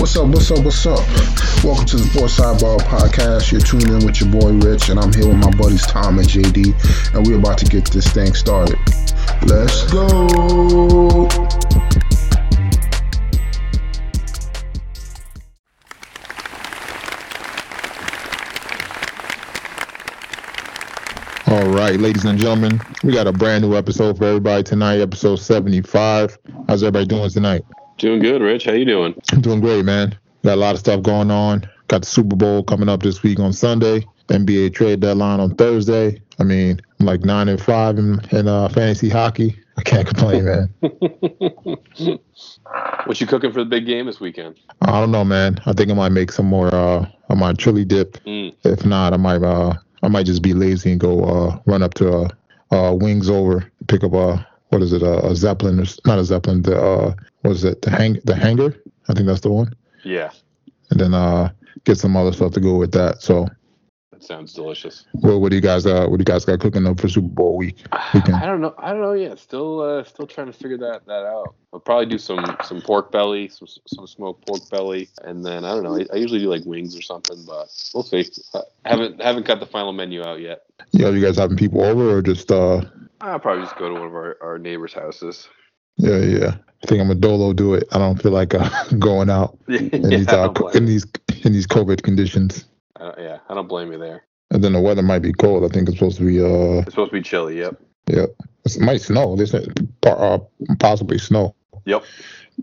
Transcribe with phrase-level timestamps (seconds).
[0.00, 0.28] What's up?
[0.28, 0.64] What's up?
[0.64, 0.98] What's up?
[1.62, 3.52] Welcome to the Sports Sidebar Podcast.
[3.52, 6.26] You're tuning in with your boy Rich, and I'm here with my buddies Tom and
[6.26, 8.78] JD, and we're about to get this thing started.
[9.42, 10.08] Let's go.
[21.46, 25.36] All right, ladies and gentlemen, we got a brand new episode for everybody tonight, episode
[25.36, 26.38] 75.
[26.68, 27.64] How's everybody doing tonight?
[28.00, 28.64] Doing good, Rich.
[28.64, 29.14] How you doing?
[29.30, 30.18] I'm doing great, man.
[30.42, 31.68] Got a lot of stuff going on.
[31.88, 34.06] Got the Super Bowl coming up this week on Sunday.
[34.28, 36.18] NBA trade deadline on Thursday.
[36.38, 39.54] I mean, I'm like nine and five in, in uh, fantasy hockey.
[39.76, 40.74] I can't complain, man.
[43.04, 44.58] what you cooking for the big game this weekend?
[44.80, 45.60] I don't know, man.
[45.66, 46.74] I think I might make some more.
[46.74, 48.14] Uh, I might chili dip.
[48.24, 48.54] Mm.
[48.64, 49.42] If not, I might.
[49.42, 52.28] Uh, I might just be lazy and go uh, run up to uh,
[52.70, 55.80] uh, Wings Over, pick up a what is it, a, a Zeppelin?
[55.80, 56.62] Or, not a Zeppelin.
[56.62, 57.82] The uh, what is it?
[57.82, 58.74] The hang the hanger.
[59.08, 59.74] I think that's the one.
[60.04, 60.30] Yeah.
[60.90, 61.50] And then uh,
[61.84, 63.22] get some other stuff to go with that.
[63.22, 63.48] So
[64.20, 65.06] that sounds delicious.
[65.14, 67.28] Well, what do you guys uh what do you guys got cooking up for Super
[67.28, 67.84] Bowl week?
[68.14, 68.36] Weekend?
[68.36, 68.74] I don't know.
[68.78, 69.38] I don't know yet.
[69.38, 71.54] Still uh still trying to figure that that out.
[71.72, 75.74] I'll probably do some some pork belly, some some smoked pork belly, and then I
[75.74, 75.96] don't know.
[75.96, 78.26] I, I usually do like wings or something, but we'll see.
[78.54, 80.62] I haven't haven't got the final menu out yet.
[80.92, 82.82] Yeah, you guys having people over or just uh?
[83.20, 85.48] I'll probably just go to one of our, our neighbors' houses.
[85.96, 86.54] Yeah, yeah.
[86.82, 87.84] I think I'm a dolo do it.
[87.92, 88.68] I don't feel like uh,
[88.98, 91.06] going out in, these, uh, in these
[91.44, 92.64] in these COVID conditions.
[92.98, 94.24] Uh, yeah, I don't blame you there.
[94.50, 95.64] And then the weather might be cold.
[95.64, 96.40] I think it's supposed to be.
[96.40, 97.58] Uh, it's supposed to be chilly.
[97.58, 97.80] Yep.
[98.08, 98.30] Yep.
[98.64, 99.36] It might snow.
[99.36, 100.38] This uh,
[100.78, 101.54] possibly snow.
[101.84, 102.04] Yep.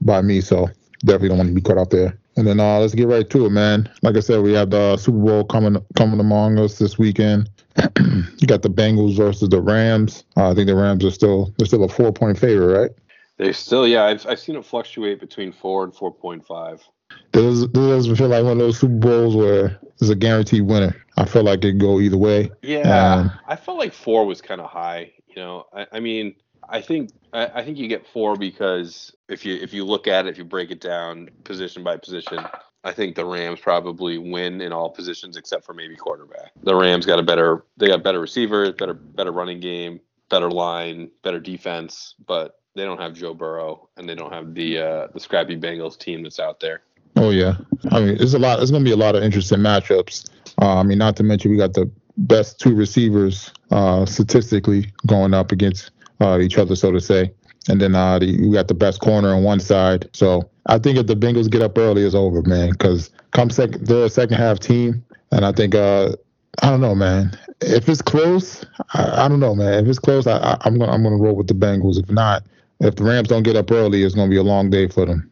[0.01, 0.69] By me, so
[0.99, 2.19] definitely don't want to be caught out there.
[2.37, 3.89] And then uh, let's get right to it, man.
[4.03, 7.49] Like I said, we have the Super Bowl coming coming among us this weekend.
[8.37, 10.23] you got the Bengals versus the Rams.
[10.37, 12.91] Uh, I think the Rams are still they're still a four point favorite, right?
[13.37, 14.05] They still, yeah.
[14.05, 16.87] I've I've seen it fluctuate between four and four point five.
[17.31, 20.95] This, this doesn't feel like one of those Super Bowls where there's a guaranteed winner?
[21.17, 22.51] I feel like it go either way.
[22.61, 25.11] Yeah, um, I felt like four was kind of high.
[25.27, 26.35] You know, I, I mean,
[26.69, 30.25] I think I, I, think you get four because if you if you look at
[30.25, 32.39] it, if you break it down position by position,
[32.83, 36.51] I think the Rams probably win in all positions except for maybe quarterback.
[36.63, 41.09] The Rams got a better they got better receivers, better better running game, better line,
[41.23, 45.19] better defense, but they don't have Joe Burrow and they don't have the uh, the
[45.19, 46.83] scrappy Bengals team that's out there.
[47.15, 47.57] Oh yeah,
[47.91, 48.61] I mean it's a lot.
[48.61, 50.29] It's to be a lot of interesting matchups.
[50.61, 55.33] Uh, I mean, not to mention we got the best two receivers uh, statistically going
[55.33, 57.31] up against uh, each other, so to say.
[57.69, 60.09] And then uh, the, you got the best corner on one side.
[60.13, 62.71] So I think if the Bengals get up early, it's over, man.
[62.71, 66.15] Because come second, they're a second half team, and I think uh,
[66.61, 67.37] I don't know, man.
[67.61, 68.63] If it's close,
[68.93, 69.83] I, I don't know, man.
[69.83, 71.97] If it's close, I, I, I'm gonna I'm gonna roll with the Bengals.
[71.97, 72.43] If not,
[72.79, 75.29] if the Rams don't get up early, it's to be a long day for them.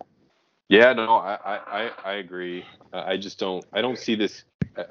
[0.68, 2.66] Yeah, no, I, I, I agree.
[2.92, 4.44] I just don't I don't see this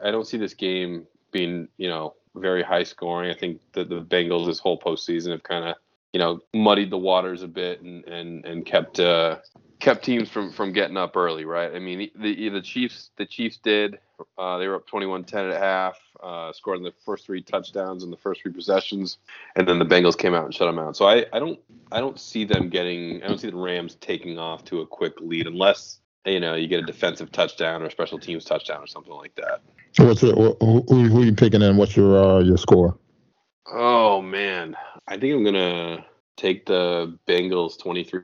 [0.03, 3.31] I don't see this game being you know very high scoring.
[3.31, 5.77] I think that the Bengals this whole postseason have kind of
[6.13, 9.39] you know muddied the waters a bit and and and kept uh,
[9.81, 11.75] kept teams from from getting up early, right?
[11.75, 13.99] I mean, the the Chiefs the Chiefs did.
[14.39, 18.13] Uh, they were up 21-10 at half, uh, scored in the first three touchdowns in
[18.13, 19.19] the first three possessions,
[19.57, 20.97] and then the Bengals came out and shut them out.
[20.97, 21.59] So I, I don't
[21.91, 25.21] I don't see them getting I don't see the Rams taking off to a quick
[25.21, 28.87] lead unless you know you get a defensive touchdown or a special teams touchdown or
[28.87, 29.61] something like that.
[29.93, 32.99] So what's your, who, who are you picking and what's your uh, your score?
[33.67, 34.77] Oh man,
[35.09, 36.05] I think I'm gonna
[36.37, 38.23] take the Bengals 23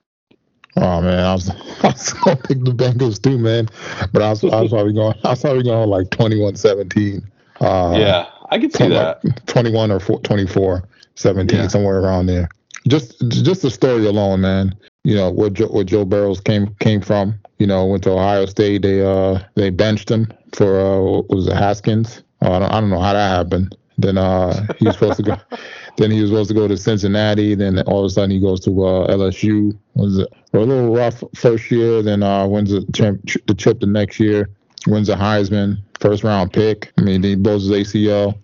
[0.77, 1.51] Oh man, I was,
[1.83, 3.69] I was gonna pick the Bengals too, man.
[4.13, 5.15] But I was, I was probably going.
[5.25, 7.23] I was probably going like 21-17.
[7.61, 9.25] Uh, yeah, I could see that.
[9.25, 11.69] Like 21 or 4, 24, 17, yeah.
[11.69, 12.49] somewhere around there.
[12.89, 14.75] Just just the story alone, man.
[15.05, 17.39] You know where Joe, where Joe Burrows came came from.
[17.59, 18.83] You know, went to Ohio State.
[18.83, 22.23] They uh they benched him for uh was it Haskins?
[22.43, 23.77] Uh, I don't I don't know how that happened.
[23.99, 25.37] Then uh he was supposed to go.
[25.97, 27.55] Then he was supposed to go to Cincinnati.
[27.55, 29.77] Then all of a sudden he goes to uh, LSU.
[29.97, 32.01] Was it a little rough first year?
[32.03, 34.49] Then uh, wins the, champ, the chip the next year.
[34.87, 36.91] Wins the Heisman, first round pick.
[36.97, 38.39] I mean, he blows his ACL.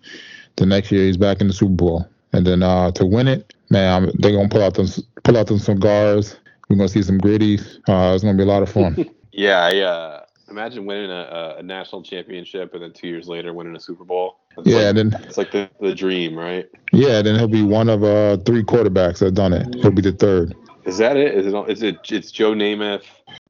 [0.57, 2.07] The next year he's back in the Super Bowl.
[2.33, 4.87] And then uh, to win it, man, they're gonna pull out them
[5.23, 6.35] pull out them cigars.
[6.69, 7.59] We're gonna see some gritty.
[7.87, 9.09] Uh, it's gonna be a lot of fun.
[9.31, 13.75] yeah, I uh, imagine winning a, a, national championship and then two years later winning
[13.75, 14.39] a Super Bowl.
[14.57, 16.67] It's yeah, like, then it's like the, the dream, right?
[16.91, 19.75] Yeah, then he'll be one of uh three quarterbacks that done it.
[19.75, 20.55] He'll be the third.
[20.85, 21.35] Is that it?
[21.35, 21.69] Is it?
[21.69, 21.97] Is it?
[22.09, 23.03] It's Joe Namath.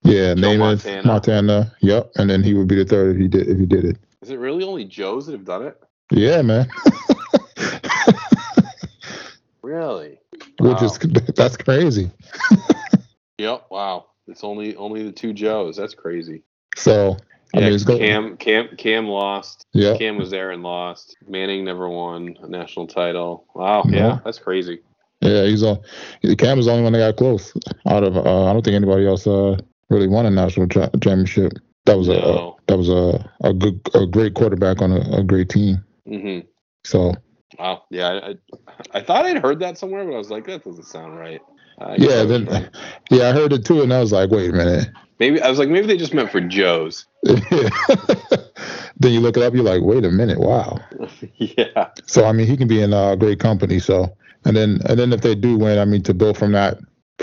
[0.04, 1.08] Yeah, Joe Namath, Montana.
[1.08, 1.74] Montana.
[1.82, 3.98] Yep, and then he would be the third if he did if he did it.
[4.22, 5.82] Is it really only Joes that have done it?
[6.12, 6.68] Yeah, man.
[9.62, 10.20] really?
[10.60, 10.84] Which wow.
[10.84, 10.98] is
[11.36, 12.10] that's crazy.
[13.38, 13.66] Yep.
[13.70, 14.08] Wow.
[14.28, 15.78] It's only only the two Joes.
[15.78, 16.44] That's crazy.
[16.76, 17.18] So
[17.56, 19.66] I Yeah, mean, it's go- Cam Cam Cam lost.
[19.74, 21.16] yeah, Cam was there and lost.
[21.28, 23.46] Manning never won a national title.
[23.56, 23.98] Wow, No.
[23.98, 24.82] yeah, that's crazy.
[25.22, 25.44] yeah.
[25.46, 25.80] He's on.
[26.38, 27.54] Cam was the only one that got close.
[27.88, 29.58] Out of, uh, I don't think anybody else uh,
[29.90, 31.54] really won a national cha- championship.
[31.86, 32.58] That was a No.
[32.68, 35.78] that was a a good a great quarterback on a, a great team.
[36.06, 36.40] hmm
[36.84, 37.14] So
[37.58, 37.84] Wow.
[37.90, 38.36] Yeah, I, I
[38.96, 41.42] I thought I'd heard that somewhere, but I was like, that doesn't sound right.
[41.80, 42.48] Uh, yeah, then
[43.12, 44.90] yeah, I heard it too, and I was like, wait a minute.
[45.20, 47.06] maybe I was like, maybe they just meant for Joe's.
[47.24, 50.78] then you look it up, you're like, wait a minute, wow.
[51.38, 51.90] yeah.
[52.06, 53.80] So I mean, he can be in uh, great company.
[53.80, 54.16] So
[54.46, 56.80] and then and then if they do win, I mean, to build from that,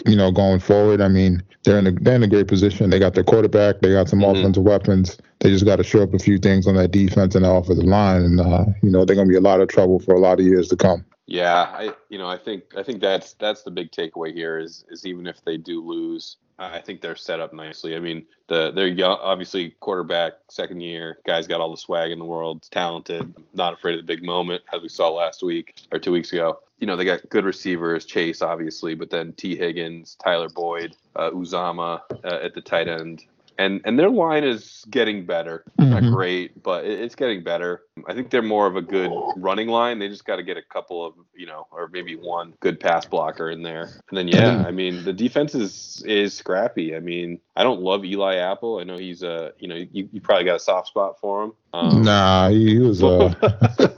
[0.06, 2.90] you know, going forward, I mean, they're in a they're in a great position.
[2.90, 4.38] They got their quarterback, they got some Mhm.
[4.38, 5.16] offensive weapons.
[5.40, 7.84] They just got to show up a few things on that defense and the offensive
[7.84, 10.38] line, and uh, you know, they're gonna be a lot of trouble for a lot
[10.40, 11.04] of years to come.
[11.26, 14.84] Yeah, I you know I think I think that's that's the big takeaway here is
[14.90, 17.96] is even if they do lose, I think they're set up nicely.
[17.96, 22.18] I mean, the they're young, obviously quarterback second year guy's got all the swag in
[22.18, 25.98] the world, talented, not afraid of the big moment as we saw last week or
[25.98, 26.60] two weeks ago.
[26.78, 31.30] You know they got good receivers, Chase obviously, but then Tee Higgins, Tyler Boyd, uh,
[31.30, 33.24] Uzomah uh, at the tight end.
[33.58, 35.64] And, and their line is getting better.
[35.78, 36.12] Not Mhm.
[36.12, 37.82] great, but it- it's getting better.
[38.08, 39.98] I think they're more of a good running line.
[40.00, 43.06] They just got to get a couple of, you know, or maybe one good pass
[43.06, 43.90] blocker in there.
[44.08, 46.96] And then yeah, I mean the defense is is scrappy.
[46.96, 48.78] I mean I don't love Eli Apple.
[48.80, 51.52] I know he's a, you know, you, you probably got a soft spot for him.
[51.72, 53.02] Um, nah, he, he was.
[53.02, 53.32] Uh,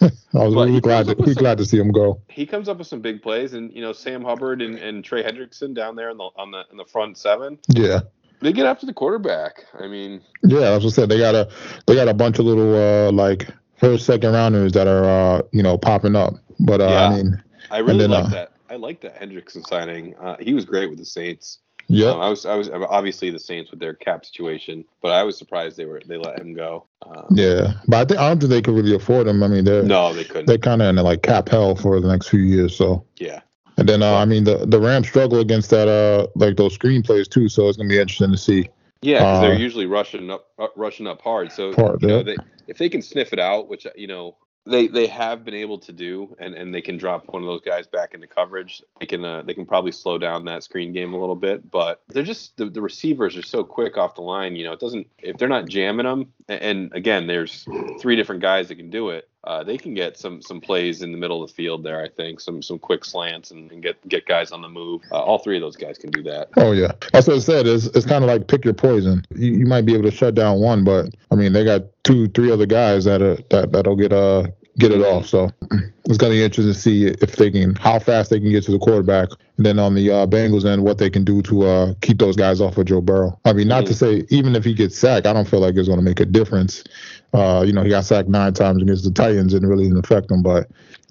[0.34, 2.20] I was really glad to, we glad to see him go.
[2.28, 5.22] He comes up with some big plays, and you know Sam Hubbard and, and Trey
[5.22, 7.58] Hendrickson down there on the on the in the front seven.
[7.68, 8.00] Yeah.
[8.40, 9.64] They get after the quarterback.
[9.78, 11.48] I mean, Yeah, as I said, they got a
[11.86, 15.62] they got a bunch of little uh like first second rounders that are uh you
[15.62, 16.34] know popping up.
[16.60, 17.08] But uh, Yeah.
[17.08, 18.52] I mean, I really then, like uh, that.
[18.68, 20.16] I like that Hendrickson signing.
[20.16, 21.60] Uh, he was great with the Saints.
[21.88, 25.22] yeah, Um, I was, I was obviously the Saints with their cap situation, but I
[25.22, 26.86] was surprised they were they let him go.
[27.06, 27.74] Um, yeah.
[27.86, 29.42] But I think I don't think they could really afford him.
[29.42, 30.46] I mean, they're No, they couldn't.
[30.46, 32.76] they're kind of in like cap hell for the next few years.
[32.76, 33.40] So yeah,
[33.76, 37.02] and then uh, I mean the the Rams struggle against that uh like those screen
[37.02, 37.48] plays too.
[37.48, 38.68] So it's gonna be interesting to see.
[39.02, 41.52] yeah, because Uh, they're usually rushing up, uh, rushing up hard.
[41.52, 42.36] So Hard, you know, they,
[42.66, 44.36] if they can sniff it out, which you know
[44.68, 47.60] they they have been able to do, and and they can drop one of those
[47.60, 51.14] guys back into coverage, they can uh, they can probably slow down that screen game
[51.14, 51.70] a little bit.
[51.70, 54.56] But they're just the, the receivers are so quick off the line.
[54.56, 56.32] You know, it doesn't if they're not jamming them.
[56.48, 57.64] And again, there's
[58.00, 59.28] three different guys that can do it.
[59.46, 62.02] Uh, they can get some some plays in the middle of the field there.
[62.02, 65.02] I think some some quick slants and, and get get guys on the move.
[65.12, 66.48] Uh, all three of those guys can do that.
[66.56, 67.66] Oh yeah, that's what I said.
[67.66, 69.24] It's it's kind of like pick your poison.
[69.34, 72.28] You, you might be able to shut down one, but I mean they got two,
[72.28, 75.26] three other guys that are that that'll get uh get it off.
[75.26, 75.50] So
[76.04, 78.72] it's gonna be interesting to see if they can how fast they can get to
[78.72, 79.28] the quarterback.
[79.56, 82.36] And then on the uh, Bengals end, what they can do to uh keep those
[82.36, 83.38] guys off of Joe Burrow.
[83.44, 85.88] I mean, not to say even if he gets sacked, I don't feel like it's
[85.88, 86.84] gonna make a difference.
[87.32, 90.04] Uh, you know, he got sacked nine times against the Titans and it really didn't
[90.04, 90.42] affect him.
[90.42, 90.68] But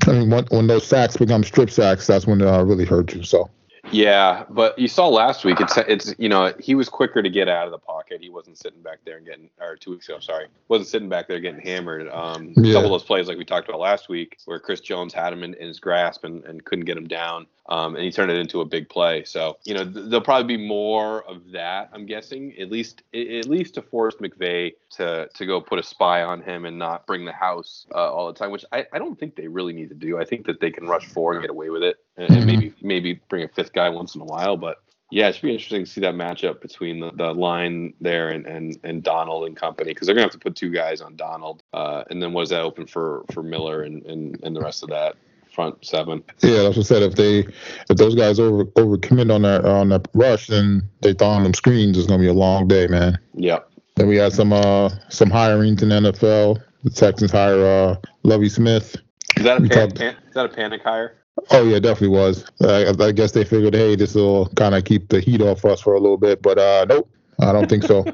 [0.07, 3.13] I mean, when, when those sacks become strip sacks, that's when it uh, really hurt
[3.13, 3.23] you.
[3.23, 3.50] So.
[3.92, 5.62] Yeah, but you saw last week.
[5.62, 8.20] It's it's you know he was quicker to get out of the pocket.
[8.22, 10.20] He wasn't sitting back there and getting or two weeks ago.
[10.20, 12.08] Sorry, wasn't sitting back there getting hammered.
[12.10, 12.72] Um, Yeah.
[12.72, 15.32] a couple of those plays like we talked about last week, where Chris Jones had
[15.32, 18.32] him in, in his grasp and, and couldn't get him down, um, and he turned
[18.32, 19.24] it into a big play.
[19.24, 21.89] So you know th- there'll probably be more of that.
[21.94, 26.24] I'm guessing at least at least to force McVay to to go put a spy
[26.24, 29.18] on him and not bring the house uh, all the time, which I, I don't
[29.18, 30.18] think they really need to do.
[30.18, 32.74] I think that they can rush four and get away with it, and, and maybe
[32.81, 34.81] maybe bring a fifth guy once in a while, but.
[35.12, 38.48] Yeah, it should be interesting to see that matchup between the, the line there and,
[38.48, 41.62] and, and Donald and company because they're gonna have to put two guys on Donald,
[41.74, 44.81] uh, and then what does that open for for Miller and, and, and the rest
[44.81, 45.15] of that
[45.55, 46.24] front seven?
[46.41, 47.03] Yeah, that's what I said.
[47.03, 47.39] If they,
[47.89, 51.53] if those guys over overcommit on that on that rush, then they throw on them
[51.53, 51.98] screens.
[51.98, 53.17] It's gonna be a long day, man.
[53.36, 53.72] Yep.
[53.95, 56.62] Then we had some uh some hirings in the NFL.
[56.84, 58.98] The Texans hire uh Lovie Smith.
[59.38, 61.15] Is that a pan, pan, is that a panic hire?
[61.51, 62.46] Oh yeah, definitely was.
[62.62, 65.82] I, I guess they figured, hey, this will kind of keep the heat off us
[65.82, 67.10] for a little bit, but uh nope,
[67.42, 68.06] I don't think so.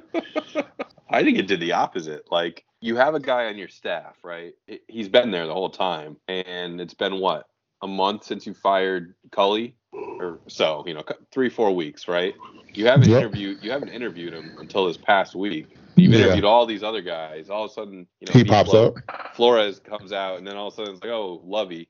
[1.10, 2.32] I think it did the opposite.
[2.32, 4.54] Like you have a guy on your staff, right?
[4.68, 7.48] It- He's been there the whole time, and it's been what
[7.82, 9.76] a month since you fired Culley,
[10.20, 12.36] or so you know, three four weeks, right?
[12.76, 13.20] You haven't Yep.
[13.20, 15.78] interviewed you haven't interviewed him until this past week.
[15.98, 16.20] You've Yeah.
[16.22, 17.50] interviewed all these other guys.
[17.50, 18.96] All of a sudden, you know, he pops Flo- up.
[19.36, 21.90] Flores comes out, and then all of a sudden it's like, oh, Lovie.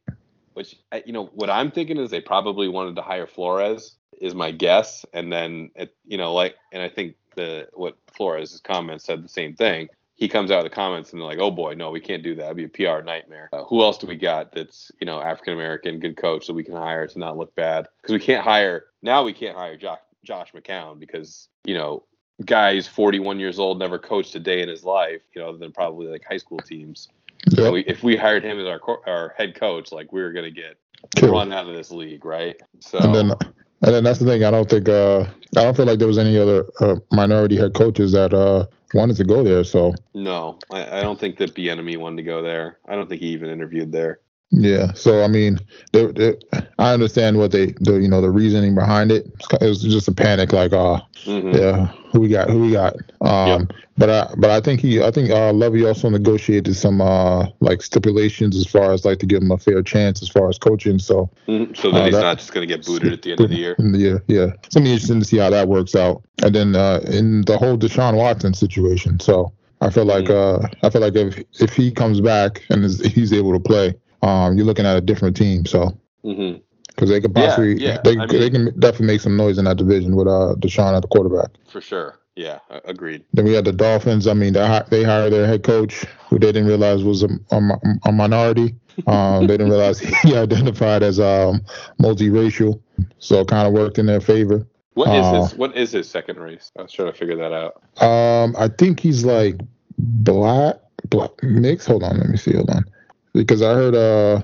[0.54, 4.52] Which you know, what I'm thinking is they probably wanted to hire Flores, is my
[4.52, 9.24] guess, and then it, you know, like, and I think the what Flores' comments said
[9.24, 9.90] the same thing.
[10.16, 12.36] He comes out of the comments and they're like, "Oh boy, no, we can't do
[12.36, 12.46] that.
[12.46, 15.54] It'd be a PR nightmare." Uh, who else do we got that's you know African
[15.54, 17.88] American, good coach that we can hire to not look bad?
[18.02, 19.24] Because we can't hire now.
[19.24, 22.04] We can't hire Josh Josh McCown because you know
[22.46, 25.72] guy's 41 years old, never coached a day in his life, you know, other than
[25.72, 27.10] probably like high school teams.
[27.50, 27.74] Yep.
[27.74, 30.52] We, if we hired him as our co- our head coach, like we were gonna
[30.52, 30.78] get
[31.16, 31.32] True.
[31.32, 32.56] run out of this league, right?
[32.80, 34.44] So And then, and then that's the thing.
[34.44, 34.88] I don't think.
[34.88, 35.22] Uh,
[35.58, 39.18] I don't feel like there was any other uh, minority head coaches that uh wanted
[39.18, 39.64] to go there.
[39.64, 42.80] So no, I, I don't think that Bieniemy wanted to go there.
[42.88, 44.20] I don't think he even interviewed there.
[44.52, 44.94] Yeah.
[44.94, 45.60] So I mean,
[45.94, 46.36] they, they,
[46.80, 49.28] I understand what they, the you know, the reasoning behind it.
[49.62, 51.54] It was just a panic, like, uh, Mhm.
[51.56, 52.96] yeah, who we got, who we got.
[53.22, 57.46] Um, but I, but I think he, I think uh, Levy also negotiated some uh
[57.60, 60.58] like stipulations as far as like to give him a fair chance as far as
[60.58, 60.98] coaching.
[61.00, 61.78] So Mhm.
[61.78, 63.56] So that Uh, he's that- not just gonna get booted at the end of the
[63.56, 63.76] year.
[63.80, 64.54] Yeah, yeah.
[64.64, 66.24] It's gonna be interesting to see how that works out.
[66.44, 70.64] And then uh, in the whole Deshaun Watson situation, so I feel like Mm.
[70.64, 73.94] uh, I feel like if if he comes back and is, he's able to play,
[74.22, 75.66] um, you're looking at a different team.
[75.66, 79.66] So because they could possibly yeah, they I they can definitely make some noise in
[79.66, 81.52] that division with uh Deshaun at the quarterback.
[81.68, 82.18] For sure.
[82.36, 83.26] Yeah, agreed.
[83.34, 84.26] Then we had the Dolphins.
[84.26, 87.62] I mean, they they hired their head coach, who they didn't realize was a, a,
[88.06, 88.74] a minority.
[89.06, 91.62] Um, they didn't realize he identified as um,
[92.00, 92.82] multiracial,
[93.20, 94.66] so it kind of worked in their favor.
[94.94, 96.72] What is Uh, his what is his second race?
[96.78, 97.82] I was trying to figure that out.
[98.02, 99.60] Um, I think he's like
[99.98, 100.78] black,
[101.10, 101.86] black mix.
[101.86, 102.54] Hold on, let me see.
[102.54, 102.86] Hold on,
[103.34, 104.42] because I heard uh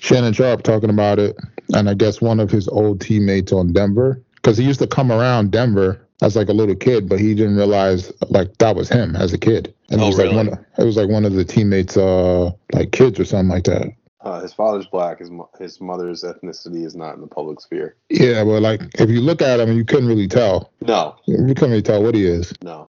[0.00, 1.36] Shannon Sharpe talking about it,
[1.72, 5.10] and I guess one of his old teammates on Denver, because he used to come
[5.10, 9.16] around Denver as like a little kid, but he didn't realize like that was him
[9.16, 10.66] as a kid, and Oh, it was like one.
[10.78, 13.88] It was like one of the teammates, uh, like kids or something like that.
[14.20, 15.18] Uh, his father's black.
[15.18, 17.96] His mo- his mother's ethnicity is not in the public sphere.
[18.08, 20.70] Yeah, but like if you look at him, you couldn't really tell.
[20.80, 22.52] No, You couldn't really tell what he is.
[22.62, 22.88] no.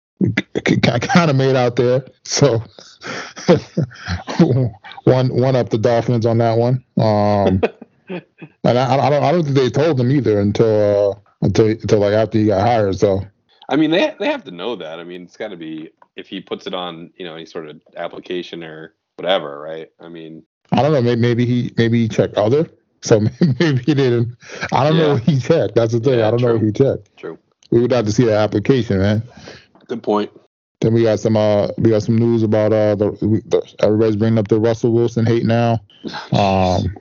[1.02, 2.06] Kind of made out there.
[2.24, 2.64] So
[5.04, 6.84] one one up the Dolphins on that one.
[6.98, 7.62] Um,
[8.10, 12.00] and I, I don't I don't think they told him either until uh, until until
[12.00, 12.98] like after he got hired.
[12.98, 13.22] So
[13.70, 15.00] I mean, they they have to know that.
[15.00, 17.70] I mean, it's got to be if he puts it on, you know, any sort
[17.70, 19.90] of application or whatever, right?
[20.00, 21.02] I mean, I don't know.
[21.02, 22.70] Maybe maybe he maybe he checked other.
[23.02, 23.20] So
[23.60, 24.36] maybe he didn't.
[24.72, 25.14] I don't know Yeah.
[25.14, 25.76] what he checked.
[25.76, 26.20] That's the thing.
[26.20, 26.58] Yeah, I don't know true.
[26.58, 27.18] what he checked.
[27.18, 27.38] true.
[27.72, 29.24] We would have to see the application, man.
[29.92, 30.32] Good point.
[30.80, 33.12] Then we got some uh we got some news about uh the,
[33.46, 35.82] the everybody's bringing up the Russell Wilson hate now.
[36.32, 36.96] um,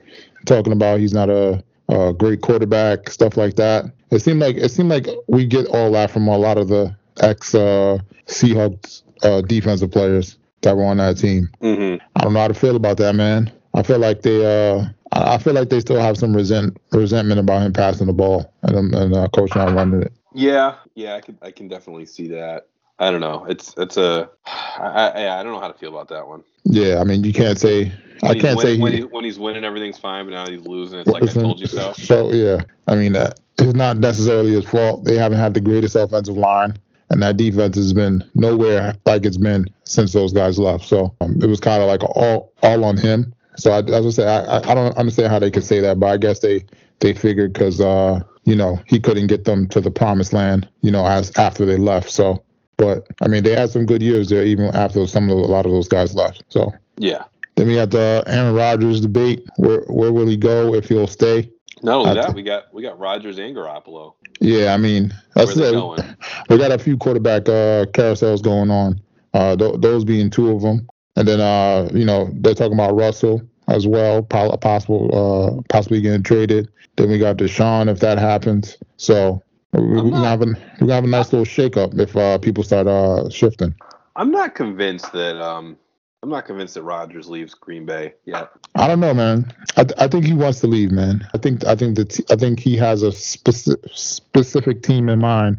[0.45, 3.85] talking about he's not a, a great quarterback, stuff like that.
[4.09, 6.93] It seemed like it seemed like we get all that from a lot of the
[7.21, 11.47] ex uh, Seahawks uh, defensive players that were on that team.
[11.61, 13.49] hmm I don't know how to feel about that, man.
[13.73, 14.83] I feel like they uh,
[15.13, 18.93] I feel like they still have some resent resentment about him passing the ball and
[18.93, 20.11] and uh, coach not running it.
[20.33, 22.67] Yeah, yeah, I can I can definitely see that.
[23.01, 23.45] I don't know.
[23.49, 26.43] It's it's a I, I I don't know how to feel about that one.
[26.63, 27.91] Yeah, I mean you can't say
[28.23, 30.31] I When he's can't win- say when, he, he, when he's winning everything's fine, but
[30.31, 30.99] now he's losing.
[30.99, 31.93] It's like I told you so.
[31.93, 35.03] So yeah, I mean uh, it's not necessarily his fault.
[35.03, 36.77] They haven't had the greatest offensive line,
[37.09, 40.85] and that defense has been nowhere like it's been since those guys left.
[40.85, 43.33] So um, it was kind of like all all on him.
[43.57, 45.99] So I, as I say, I, I I don't understand how they could say that,
[45.99, 46.65] but I guess they
[46.99, 50.91] they figured because uh you know he couldn't get them to the promised land, you
[50.91, 52.11] know, as after they left.
[52.11, 52.43] So.
[52.81, 55.65] But I mean, they had some good years there, even after some of a lot
[55.67, 56.43] of those guys left.
[56.49, 57.23] So Yeah.
[57.55, 59.43] then we got the Aaron Rodgers debate.
[59.57, 61.51] Where where will he go if he'll stay?
[61.83, 64.13] Not only that, we got we got Rodgers and Garoppolo.
[64.39, 65.73] Yeah, I mean that's it.
[66.49, 68.99] We got a few quarterback uh, carousels going on.
[69.33, 72.95] Uh, th- those being two of them, and then uh, you know they're talking about
[72.95, 76.67] Russell as well, po- possible uh, possibly getting traded.
[76.97, 78.77] Then we got Deshaun if that happens.
[78.97, 79.41] So
[79.73, 82.87] we, gonna have a we're gonna have a nice little shakeup if uh, people start
[82.87, 83.73] uh, shifting.
[84.15, 85.77] I'm not convinced that um
[86.23, 88.51] I'm not convinced that Rodgers leaves Green Bay yet.
[88.75, 89.51] I don't know, man.
[89.75, 91.27] I, th- I think he wants to leave, man.
[91.33, 95.19] I think I think the t- I think he has a specific specific team in
[95.19, 95.57] mind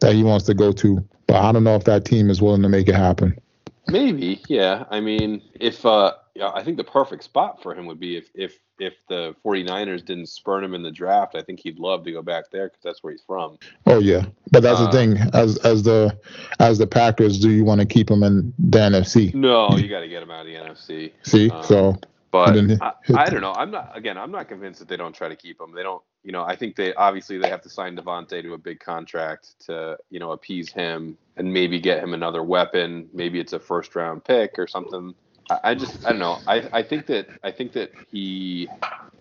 [0.00, 2.62] that he wants to go to, but I don't know if that team is willing
[2.62, 3.36] to make it happen.
[3.88, 4.84] Maybe, yeah.
[4.90, 8.30] I mean, if uh yeah, I think the perfect spot for him would be if
[8.34, 12.12] if if the 49ers didn't spurn him in the draft, I think he'd love to
[12.12, 13.58] go back there cuz that's where he's from.
[13.86, 15.18] Oh yeah, but that's Uh, the thing.
[15.32, 16.16] As as the
[16.60, 19.34] as the Packers, do you want to keep him in the NFC?
[19.34, 21.12] No, you got to get him out of the NFC.
[21.22, 21.96] See, Uh, so
[22.30, 23.52] But then I, I don't know.
[23.52, 24.18] I'm not again.
[24.18, 25.72] I'm not convinced that they don't try to keep him.
[25.72, 26.02] They don't.
[26.22, 29.54] You know, I think they obviously they have to sign Davante to a big contract
[29.66, 33.08] to you know appease him and maybe get him another weapon.
[33.14, 35.14] Maybe it's a first round pick or something.
[35.48, 36.38] I, just I don't know.
[36.46, 38.68] I, I think that I think that he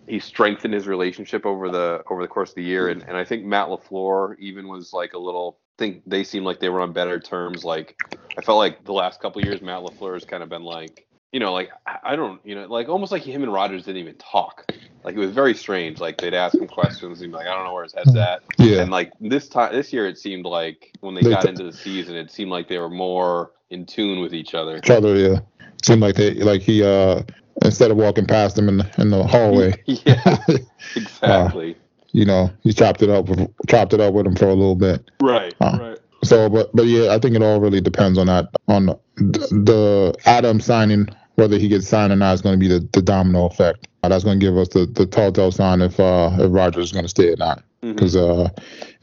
[0.08, 3.24] he strengthened his relationship over the over the course of the year, and, and I
[3.24, 5.60] think Matt LaFleur even was like a little.
[5.78, 7.64] I think they seemed like they were on better terms.
[7.64, 8.02] Like
[8.38, 11.06] I felt like the last couple years, Matt LaFleur has kind of been like
[11.36, 11.70] you know, like
[12.02, 14.72] I don't, you know, like almost like him and Rodgers didn't even talk.
[15.04, 16.00] Like it was very strange.
[16.00, 18.16] Like they'd ask him questions, and he'd be like, "I don't know where his head's
[18.16, 18.80] at." Yeah.
[18.80, 21.64] And like this time, this year, it seemed like when they, They got t- into
[21.66, 24.78] the season, it seemed like they were more in tune with each other.
[24.78, 25.40] Each other, yeah.
[25.84, 27.24] Seemed like they like he uh
[27.66, 30.38] instead of walking past him in the, in the hallway, yeah,
[30.96, 31.76] exactly.
[32.14, 34.78] you know, he chopped it up with chopped it up with him for a little
[34.78, 35.12] bit.
[35.22, 36.00] right, uh, right.
[36.24, 38.86] So, but but yeah, I think it all really depends on that on
[39.18, 42.88] the, the Adam signing, whether he gets signed or not, is going to be the,
[42.94, 43.88] the domino effect.
[44.04, 46.92] Uh, that's going to give us the, the telltale sign if uh if Rodgers is
[46.92, 47.64] going to stay or not.
[47.82, 48.50] Because uh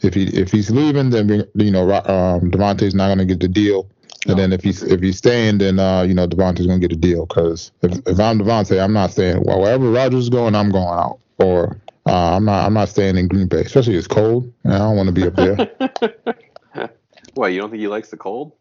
[0.00, 3.40] if he if he's leaving, then we, you know um Davante's not going to get
[3.40, 3.88] the deal.
[4.26, 6.88] And No, then if he's if he's staying, then uh you know Davante's going to
[6.88, 7.26] get a deal.
[7.26, 9.42] Because if, if I'm Davante, I'm not staying.
[9.44, 11.18] Well, wherever Rodgers is going, I'm going out.
[11.38, 14.52] Or uh, I'm not I'm not staying in Green Bay, especially it's cold.
[14.64, 16.90] And I don't want to be up there.
[17.34, 18.52] Why you don't think he likes the cold?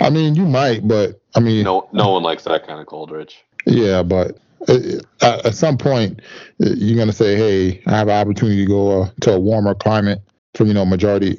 [0.00, 3.10] I mean, you might, but I mean, No, no one likes that kind of cold,
[3.10, 3.42] Rich.
[3.66, 4.78] Yeah, but uh,
[5.22, 6.20] at, at some point,
[6.62, 9.74] uh, you're gonna say, "Hey, I have an opportunity to go uh, to a warmer
[9.74, 10.20] climate
[10.54, 11.36] for you know majority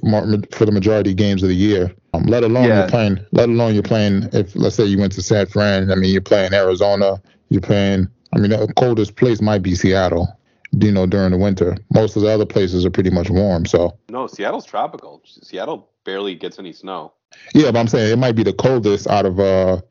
[0.52, 2.80] for the majority games of the year." Um, let alone Yeah.
[2.82, 3.20] you're playing.
[3.32, 4.30] Let alone you're playing.
[4.34, 7.22] If let's say you went to San Fran, I mean, you're playing Arizona.
[7.50, 8.08] You're playing.
[8.34, 10.28] I mean, the coldest place might be Seattle.
[10.72, 13.66] You know, during the winter, most of the other places are pretty much warm.
[13.66, 15.22] So No, Seattle's tropical.
[15.26, 17.14] Seattle barely gets any snow.
[17.54, 19.82] Yeah, but I'm saying it might be the coldest out of uh,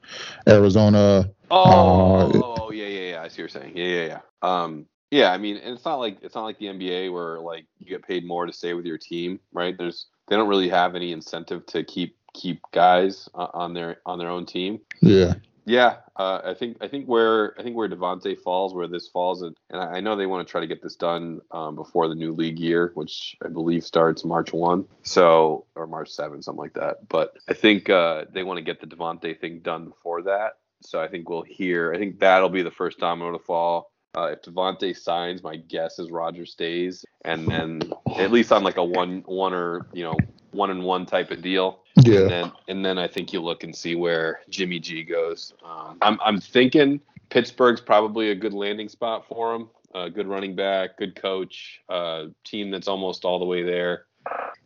[0.48, 1.30] Arizona.
[1.50, 3.22] Oh, Uh, oh, yeah, yeah, yeah.
[3.22, 3.76] I see what you're saying.
[3.76, 4.20] Yeah, yeah, yeah.
[4.42, 5.32] Um, yeah.
[5.32, 8.06] I mean, and it's not like it's not like the NBA where like you get
[8.06, 9.76] paid more to stay with your team, right?
[9.76, 14.18] There's they don't really have any incentive to keep keep guys uh, on their on
[14.18, 14.80] their own team.
[15.00, 15.34] Yeah,
[15.66, 19.42] Yeah, uh, I think I think where I think where Davante falls, where this falls,
[19.42, 22.14] and, and I know they want to try to get this done um, before the
[22.14, 26.74] new league year, which I believe starts March one, so or March seven, something like
[26.74, 27.08] that.
[27.08, 30.58] But I think uh, they want to get the Davante thing done before that.
[30.82, 31.94] So I think we'll hear.
[31.94, 33.90] I think that'll be the first domino to fall.
[34.16, 37.80] Uh, if Davante signs, my guess is Roger stays, and then
[38.16, 40.16] at least on like a one one or you know
[40.54, 41.80] one and one type of deal.
[41.96, 42.20] yeah.
[42.20, 45.52] And then and then I think you look and see where Jimmy G goes.
[45.64, 49.68] Um, I'm I'm thinking Pittsburgh's probably a good landing spot for him.
[49.94, 54.06] Uh, good running back, good coach, uh, team that's almost all the way there.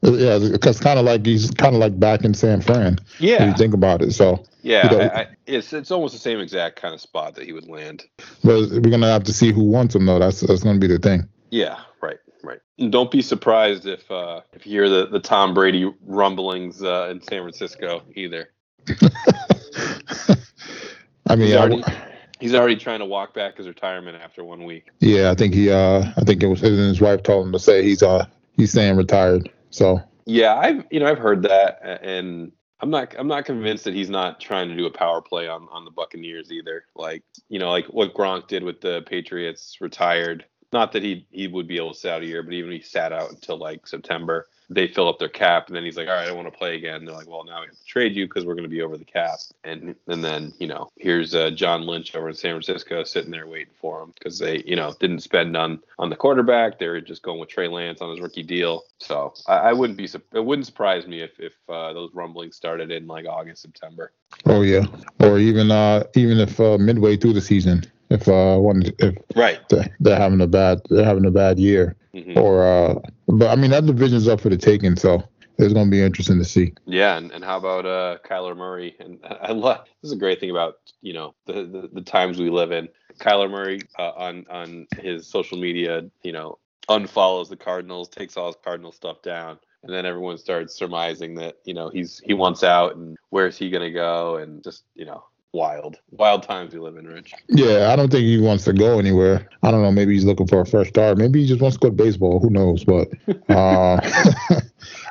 [0.01, 2.95] Yeah, because kind of like he's kind of like back in San Fran.
[3.15, 4.13] If you Yeah, think about it.
[4.13, 4.91] So, yeah.
[4.91, 7.53] you know- I, I, it's it's almost the same exact kind of spot that he
[7.53, 8.05] would land.
[8.45, 10.19] but we're gonna have to see who wants him though.
[10.19, 11.29] That's that's gonna be the thing.
[11.51, 12.61] Yeah, right, right.
[12.79, 17.09] And don't be surprised if uh, if you hear the, the Tom Brady rumblings uh,
[17.11, 18.51] in San Francisco either.
[21.27, 21.83] I mean, He's I- already,
[22.41, 24.87] he's already trying to walk back his retirement after one week.
[25.01, 25.71] yeah, I think he.
[25.71, 28.71] Uh, I think it was his, his wife told him to say he's uh he's
[28.71, 29.51] staying retired.
[29.71, 33.95] So Yeah, I've you know I've heard that, and I'm not I'm not convinced that
[33.95, 36.85] he's not trying to do a power play on on the Buccaneers either.
[36.97, 40.45] Like you know like what Gronk did with the Patriots, retired.
[40.73, 42.83] Not that he he would be able to sit out a year, but even if
[42.83, 46.09] he sat out until like September, they fill up their cap, and then he's like,
[46.09, 47.05] all right, I want to play again.
[47.05, 48.99] They're like, well, now we have to trade you because we're going to be over
[48.99, 53.03] the cap, and and then you know here's uh, John Lynch over in San Francisco
[53.05, 56.79] sitting there waiting for him because they you know didn't spend on on the quarterback.
[56.79, 58.85] They were just going with Trey Lance on his rookie deal.
[58.99, 62.91] So I, I wouldn't be it wouldn't surprise me if if uh, those rumblings started
[62.91, 64.13] in like August September.
[64.45, 64.85] oh yeah,
[65.21, 69.61] or even uh even if uh, midway through the season, if uh one if Right.
[69.69, 72.95] they- they're having a bad they're having a bad year, hmm or uh
[73.29, 75.23] but I mean that division's up for the taking, so
[75.59, 76.73] it's gonna be interesting to see.
[76.87, 78.95] Yeah, and, and how about uh, Kyler Murray?
[79.01, 82.39] And I love this is a great thing about you know the, the, the times
[82.39, 82.89] we live in.
[83.19, 88.47] Kyler Murray uh, on on his social media, you know, unfollows the Cardinals, takes all
[88.47, 92.63] his Cardinal stuff down, and then everyone starts surmising that you know he's he wants
[92.63, 96.97] out and where's he gonna go and just you know wild wild times we live
[96.97, 97.35] in, Rich.
[97.49, 99.49] Yeah, I don't think he wants to go anywhere.
[99.63, 99.93] I don't know.
[99.93, 101.19] Maybe he's looking for a fresh start.
[101.19, 102.39] Maybe he just wants to go to baseball.
[102.41, 102.85] Who knows?
[102.85, 103.09] But
[103.49, 104.01] uh,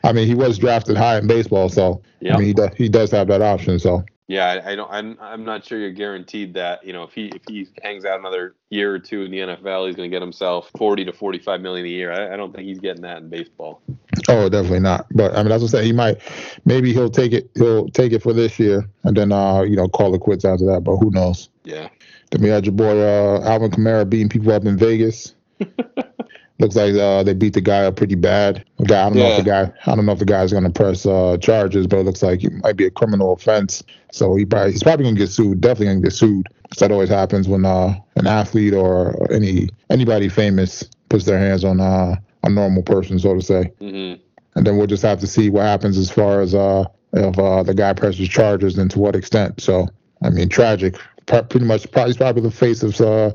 [0.03, 2.35] I mean, he was drafted high in baseball, so Yeah.
[2.35, 3.79] I mean, he does he does have that option.
[3.79, 4.91] So Yeah, I, I don't.
[4.91, 5.17] I'm.
[5.21, 6.85] I'm not sure you're guaranteed that.
[6.85, 9.87] You know, if he if he hangs out another year or two in the NFL,
[9.87, 12.11] he's going to get himself 40 to 45 million a year.
[12.11, 13.81] I, I don't think he's getting that in baseball.
[14.27, 15.07] oh, definitely not.
[15.11, 15.85] But I mean, that's what I say.
[15.85, 16.17] He might,
[16.65, 17.49] maybe he'll take it.
[17.55, 20.65] He'll take it for this year, and then uh, you know, call it quits after
[20.65, 20.83] that.
[20.83, 21.47] But who knows?
[21.63, 21.87] Yeah.
[22.31, 25.35] Then we had your boy uh, Alvin Kamara beating people up in Vegas.
[26.59, 28.65] Looks like uh, they beat the guy up pretty bad.
[28.85, 30.71] Guy, I don't know if the guy, I don't know if the guy's going to
[30.71, 33.83] press uh, charges, but it looks like it might be a criminal offense.
[34.11, 35.61] So he probably he's probably going to get sued.
[35.61, 36.47] Definitely going to get sued.
[36.69, 41.63] Cause that always happens when uh, an athlete or any anybody famous puts their hands
[41.63, 43.71] on uh, a normal person, so to say.
[43.79, 44.13] hmm
[44.55, 47.63] And then we'll just have to see what happens as far as uh, if uh,
[47.63, 49.61] the guy presses charges and to what extent.
[49.61, 49.87] So
[50.23, 50.97] I mean, tragic.
[51.27, 53.31] Pretty much, probably he's probably the face of uh,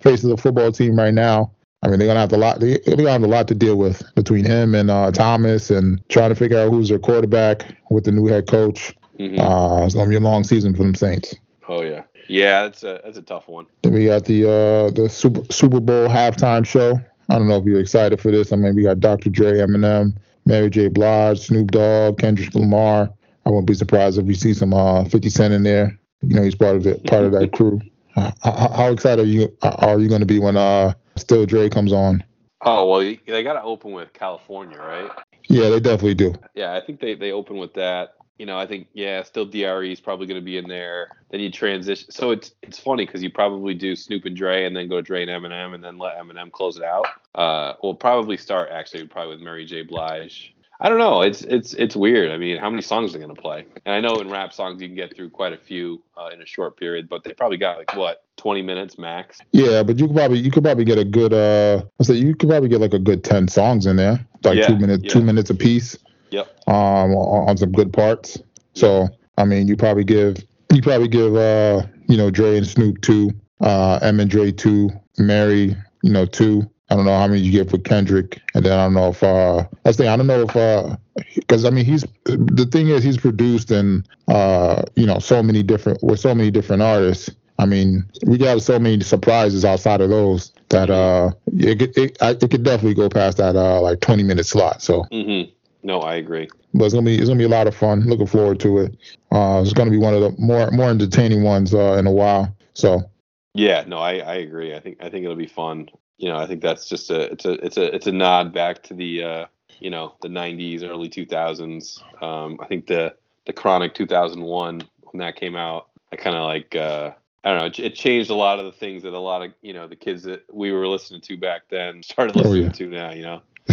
[0.00, 1.52] face of the football team right now.
[1.86, 2.58] I mean, they're gonna have a lot.
[2.58, 6.30] They're gonna have a lot to deal with between him and uh, Thomas, and trying
[6.30, 8.92] to figure out who's their quarterback with the new head coach.
[9.20, 9.38] Mm-hmm.
[9.38, 11.36] Uh, it's gonna be a long season for them Saints.
[11.68, 13.66] Oh yeah, yeah, that's a that's a tough one.
[13.82, 16.98] Then we got the uh, the Super Super Bowl halftime show.
[17.28, 18.52] I don't know if you're excited for this.
[18.52, 19.30] I mean, we got Dr.
[19.30, 20.88] Dre, Eminem, Mary J.
[20.88, 23.10] Blige, Snoop Dogg, Kendrick Lamar.
[23.44, 25.96] I won't be surprised if we see some uh, 50 Cent in there.
[26.22, 27.80] You know, he's part of the part of that crew.
[28.16, 31.92] How, how excited are you are you going to be when uh Still Dre comes
[31.92, 32.24] on?
[32.62, 35.10] Oh well, they got to open with California, right?
[35.48, 36.34] Yeah, they definitely do.
[36.54, 38.14] Yeah, I think they they open with that.
[38.38, 41.08] You know, I think yeah, still Dre is probably going to be in there.
[41.30, 42.10] Then you transition.
[42.10, 45.22] So it's it's funny because you probably do Snoop and Dre, and then go Dre
[45.22, 47.06] and Eminem, and then let Eminem close it out.
[47.34, 49.82] Uh, we'll probably start actually probably with Mary J.
[49.82, 51.22] Blige I don't know.
[51.22, 52.30] It's it's it's weird.
[52.30, 53.64] I mean, how many songs are they gonna play?
[53.86, 56.42] And I know in rap songs you can get through quite a few uh, in
[56.42, 59.40] a short period, but they probably got like what twenty minutes max.
[59.52, 62.34] Yeah, but you could probably you could probably get a good uh, I say you
[62.34, 65.10] could probably get like a good ten songs in there, like yeah, two minutes yeah.
[65.10, 65.96] two minutes a piece.
[66.30, 66.48] Yep.
[66.66, 68.38] Um, on, on some good parts.
[68.74, 70.36] So I mean, you probably give
[70.72, 74.90] you probably give uh, you know, Dre and Snoop two, uh, M and Dre two,
[75.18, 76.68] Mary, you know, two.
[76.88, 79.22] I don't know how many you get for Kendrick, and then I don't know if
[79.22, 80.08] uh, that's the thing.
[80.08, 80.96] I don't know if uh,
[81.34, 85.64] because I mean he's the thing is he's produced in uh, you know so many
[85.64, 87.30] different with so many different artists.
[87.58, 92.18] I mean we got so many surprises outside of those that uh it it, it,
[92.20, 94.82] it could definitely go past that uh like 20 minute slot.
[94.82, 95.04] So.
[95.12, 95.52] Mm-hmm.
[95.82, 96.48] No, I agree.
[96.74, 98.00] But it's gonna be it's gonna be a lot of fun.
[98.02, 98.96] Looking forward to it.
[99.30, 102.54] Uh, it's gonna be one of the more more entertaining ones uh, in a while.
[102.74, 103.08] So.
[103.54, 104.74] Yeah, no, I, I agree.
[104.74, 105.88] I think I think it'll be fun
[106.18, 108.82] you know, I think that's just a it's a it's a it's a nod back
[108.84, 109.46] to the uh,
[109.80, 112.22] you know the 90s, early 2000s.
[112.22, 113.14] Um, I think the
[113.46, 117.12] the Chronic 2001 when that came out, I kind of like uh,
[117.44, 119.52] I don't know, it, it, changed a lot of the things that a lot of
[119.62, 122.72] you know the kids that we were listening to back then started listening oh, yeah.
[122.72, 123.12] to now.
[123.12, 123.42] You know,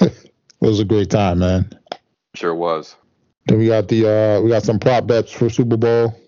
[0.00, 0.30] it
[0.60, 1.70] was a great time, man.
[2.34, 2.96] Sure was.
[3.46, 6.18] Then we got the uh, we got some prop bets for Super Bowl.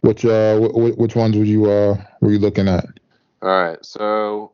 [0.00, 2.86] Which uh, w- which ones were you uh, were you looking at?
[3.42, 4.52] All right, so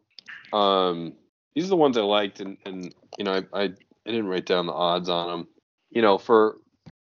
[0.53, 1.13] um,
[1.55, 4.47] these are the ones I liked, and, and you know I, I, I didn't write
[4.47, 5.49] down the odds on them.
[5.91, 6.57] You know for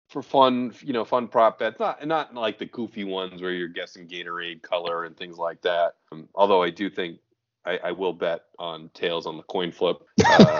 [0.09, 3.67] for fun, you know, fun prop bets, not not like the goofy ones where you're
[3.67, 5.95] guessing Gatorade color and things like that.
[6.11, 7.19] Um, although I do think
[7.65, 9.97] I, I, will bet on tails on the coin flip.
[10.25, 10.59] Uh,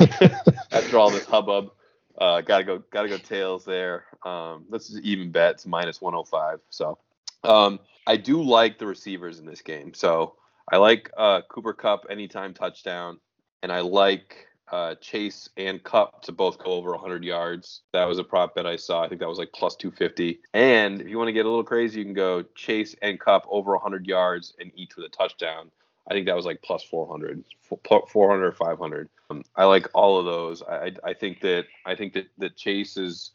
[0.72, 1.72] after all this hubbub,
[2.18, 4.04] uh, gotta go, gotta go tails there.
[4.24, 5.54] Um, this is even bet.
[5.54, 6.60] It's minus 105.
[6.70, 6.98] So
[7.44, 9.92] um, I do like the receivers in this game.
[9.92, 10.36] So
[10.70, 13.20] I like uh, Cooper Kupp anytime touchdown,
[13.62, 17.82] and I like uh, Chase and Kupp to both go over 100 yards.
[17.92, 19.02] That was a prop bet I saw.
[19.02, 20.40] I think that was like plus 250.
[20.54, 23.46] And if you want to get a little crazy, you can go Chase and Kupp
[23.48, 25.70] over 100 yards and each with a touchdown.
[26.08, 27.42] I think that was like plus 400,
[27.82, 29.08] 400 or 500.
[29.30, 30.62] Um, I like all of those.
[30.62, 33.32] I, I think that I think that that Chase is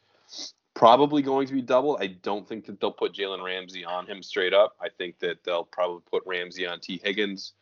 [0.74, 1.98] probably going to be double.
[2.00, 4.76] I don't think that they'll put Jalen Ramsey on him straight up.
[4.82, 7.54] I think that they'll probably put Ramsey on Tee Higgins,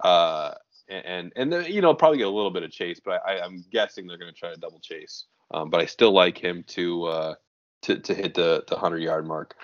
[0.00, 0.52] uh,
[0.88, 3.64] and and then, you know probably get a little bit of chase, but I, am
[3.70, 5.24] guessing they're going to try to double chase.
[5.50, 7.34] Um, but I still like him to uh,
[7.82, 9.54] to to hit the the hundred yard mark.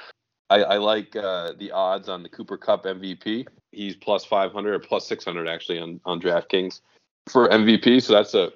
[0.50, 3.46] I, I like uh, the odds on the Cooper Kupp MVP.
[3.72, 6.80] He's plus 500 or plus 600 actually on on DraftKings
[7.28, 8.02] for MVP.
[8.02, 8.52] So that's a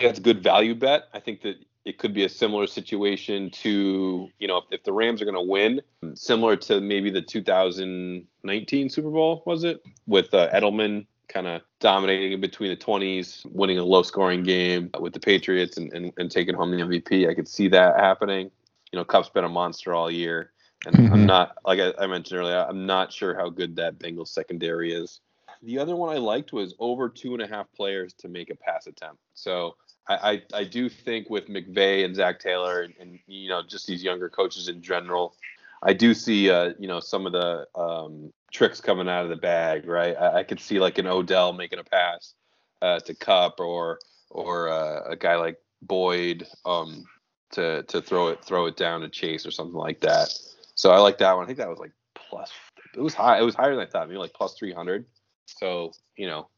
[0.00, 1.04] that's a good value bet.
[1.14, 4.92] I think that it could be a similar situation to you know if, if the
[4.92, 5.80] Rams are going to win,
[6.14, 12.32] similar to maybe the 2019 Super Bowl was it with uh, Edelman kind of dominating
[12.32, 16.30] in between the 20s, winning a low scoring game with the Patriots and, and, and
[16.30, 17.28] taking home the MVP.
[17.28, 18.50] I could see that happening.
[18.92, 20.52] You know, Kupp's been a monster all year.
[20.86, 21.12] And mm-hmm.
[21.12, 24.92] I'm not, like I, I mentioned earlier, I'm not sure how good that Bengals secondary
[24.92, 25.20] is.
[25.62, 28.54] The other one I liked was over two and a half players to make a
[28.54, 29.20] pass attempt.
[29.34, 29.74] So
[30.08, 34.02] I, I, do think with McVay and Zac Taylor and, and, you know just these
[34.02, 35.34] younger coaches in general,
[35.82, 39.36] I do see uh, you know some of the um, tricks coming out of the
[39.36, 40.16] bag, right?
[40.16, 42.34] I, I could see like an Odell making a pass
[42.82, 43.98] uh, to Kupp or
[44.30, 47.04] or uh, a guy like Boyd um,
[47.52, 50.28] to to throw it throw it down to Chase or something like that.
[50.74, 51.44] So I like that one.
[51.44, 52.50] I think that was like plus.
[52.96, 53.38] It was high.
[53.38, 54.08] It was higher than I thought.
[54.08, 55.06] Maybe like plus three hundred.
[55.46, 56.48] So you know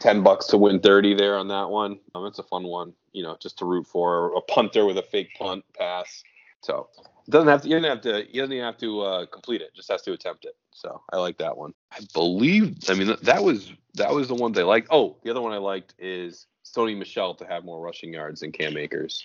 [0.00, 1.98] 10 bucks to win 30 there on that one.
[2.14, 5.02] Um, it's a fun one, you know, just to root for a punter with a
[5.02, 6.22] fake punt pass.
[6.62, 6.88] So
[7.30, 9.74] doesn't have to, you don't have to, he doesn't even have to uh, complete it,
[9.74, 10.56] just has to attempt it.
[10.72, 11.72] So I like that one.
[11.92, 14.88] I believe, I mean, that was, that was the one they liked.
[14.90, 18.52] Oh, the other one I liked is Sony Michel to have more rushing yards than
[18.52, 19.24] Cam Akers.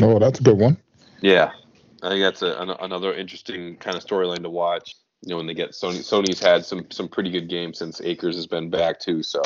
[0.00, 0.76] Oh, that's a good one.
[1.20, 1.52] Yeah.
[2.02, 4.94] I think that's a, an, another interesting kind of storyline to watch.
[5.22, 5.98] you know when they get Sony.
[5.98, 9.22] Sony's had some some pretty good games since Akers has been back too.
[9.22, 9.42] So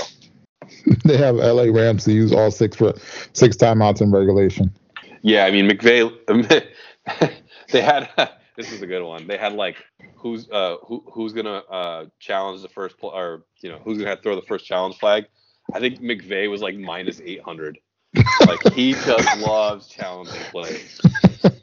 [1.05, 2.95] they have LA Rams to use all six for
[3.33, 4.75] six timeouts in regulation.
[5.23, 6.11] Yeah, I mean McVay.
[7.73, 8.09] they had
[8.57, 9.27] this is a good one.
[9.27, 9.77] They had like
[10.17, 14.17] who's uh who who's gonna uh challenge the first pl- or you know who's gonna
[14.17, 15.27] throw the first challenge flag.
[15.73, 17.79] I think McVay was like minus eight hundred.
[18.47, 21.01] like he just loves challenging plays,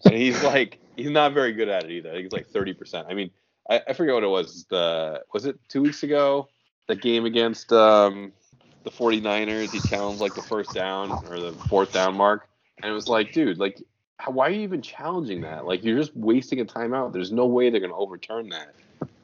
[0.06, 2.18] and he's like he's not very good at it either.
[2.18, 3.08] He's like thirty percent.
[3.10, 3.32] I mean,
[3.70, 4.66] I, I forget what it was.
[4.70, 6.48] The was it two weeks ago?
[6.88, 8.32] The game against um
[8.84, 12.48] the 49ers, he challenged like the first down or the fourth down mark,
[12.82, 13.82] and it was like, dude, like
[14.26, 15.66] why are you even challenging that?
[15.66, 17.14] Like you're just wasting a timeout.
[17.14, 18.74] There's no way they're gonna overturn that.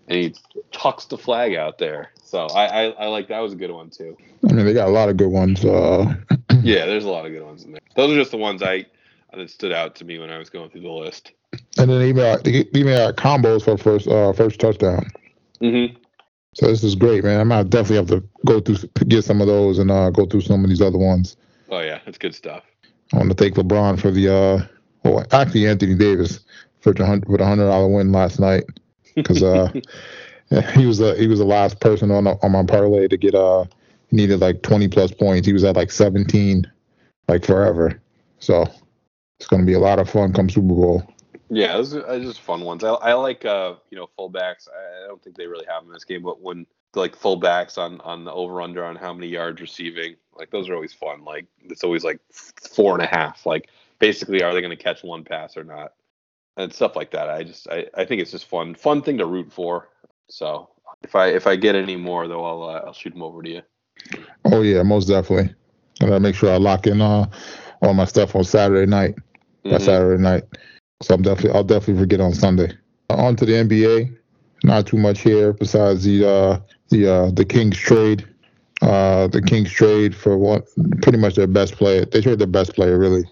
[0.07, 0.35] And he
[0.71, 2.11] tucks the flag out there.
[2.23, 4.17] So I, I, I like that was a good one too.
[4.49, 5.63] I mean, they got a lot of good ones.
[5.63, 6.15] Uh...
[6.61, 7.81] yeah, there's a lot of good ones in there.
[7.95, 8.85] Those are just the ones I
[9.33, 11.31] that stood out to me when I was going through the list.
[11.77, 12.39] And then even
[12.73, 15.07] even uh, combos for first uh, first touchdown.
[15.61, 15.97] Mm-hmm.
[16.55, 17.39] So this is great, man.
[17.39, 20.41] I might definitely have to go through get some of those and uh, go through
[20.41, 21.35] some of these other ones.
[21.69, 22.63] Oh yeah, that's good stuff.
[23.11, 24.65] I want to thank LeBron for the uh,
[25.03, 26.39] well, actually Anthony Davis
[26.79, 28.63] for the hundred with a hundred dollar win last night
[29.15, 29.71] because uh,
[30.75, 33.65] he was a he was the last person on on my parlay to get uh
[34.09, 35.47] he needed like twenty plus points.
[35.47, 36.69] He was at like seventeen,
[37.27, 37.99] like forever.
[38.39, 38.65] So
[39.39, 41.03] it's going to be a lot of fun come Super Bowl.
[41.49, 42.83] Yeah, those are just fun ones.
[42.83, 44.67] I, I like uh you know fullbacks.
[44.67, 48.25] I don't think they really have in this game, but when like fullbacks on on
[48.25, 51.23] the over under on how many yards receiving, like those are always fun.
[51.23, 53.45] Like it's always like four and a half.
[53.45, 55.93] Like basically, are they going to catch one pass or not?
[56.55, 57.29] And stuff like that.
[57.29, 59.89] I just I, I think it's just fun fun thing to root for.
[60.29, 60.69] So
[61.01, 63.49] if I if I get any more though, I'll uh, I'll shoot them over to
[63.49, 63.61] you.
[64.45, 65.53] Oh yeah, most definitely.
[66.01, 67.25] I gotta make sure I lock in uh,
[67.81, 69.15] all my stuff on Saturday night.
[69.63, 69.83] That mm-hmm.
[69.83, 70.43] Saturday night.
[71.01, 72.71] So I'm definitely I'll definitely forget on Sunday.
[73.09, 74.15] On to the NBA.
[74.63, 78.27] Not too much here besides the uh, the uh, the Kings trade.
[78.81, 80.67] Uh, the Kings trade for what
[81.01, 82.05] pretty much their best player.
[82.05, 83.23] They traded their best player really.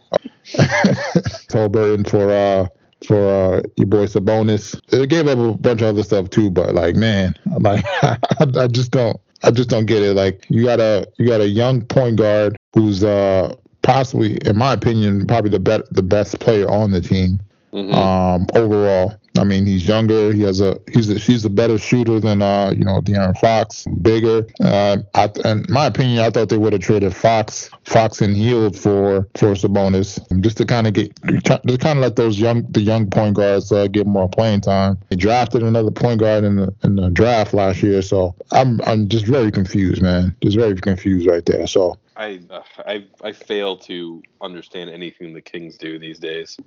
[1.49, 2.67] Tolbert for uh
[3.05, 4.79] for uh your boy Sabonis.
[4.89, 8.91] They gave up a bunch of other stuff too, but like man, like I just
[8.91, 10.15] don't I just don't get it.
[10.15, 14.73] Like you got a you got a young point guard who's uh possibly, in my
[14.73, 17.39] opinion, probably the best the best player on the team.
[17.73, 17.93] Mm-hmm.
[17.93, 20.31] Um, overall, I mean, he's younger.
[20.31, 23.85] He has a he's a, he's a better shooter than uh you know De'Aaron Fox,
[24.01, 24.45] bigger.
[24.63, 28.77] Uh, I, in my opinion, I thought they would have traded Fox, Fox and Hield
[28.77, 32.81] for for Sabonis, just to kind of get to kind of let those young the
[32.81, 34.99] young point guards uh, get more playing time.
[35.09, 39.09] They drafted another point guard in the in the draft last year, so I'm I'm
[39.09, 40.35] just very confused, man.
[40.43, 41.65] Just very confused right there.
[41.65, 42.41] So I
[42.85, 46.57] I I fail to understand anything the Kings do these days.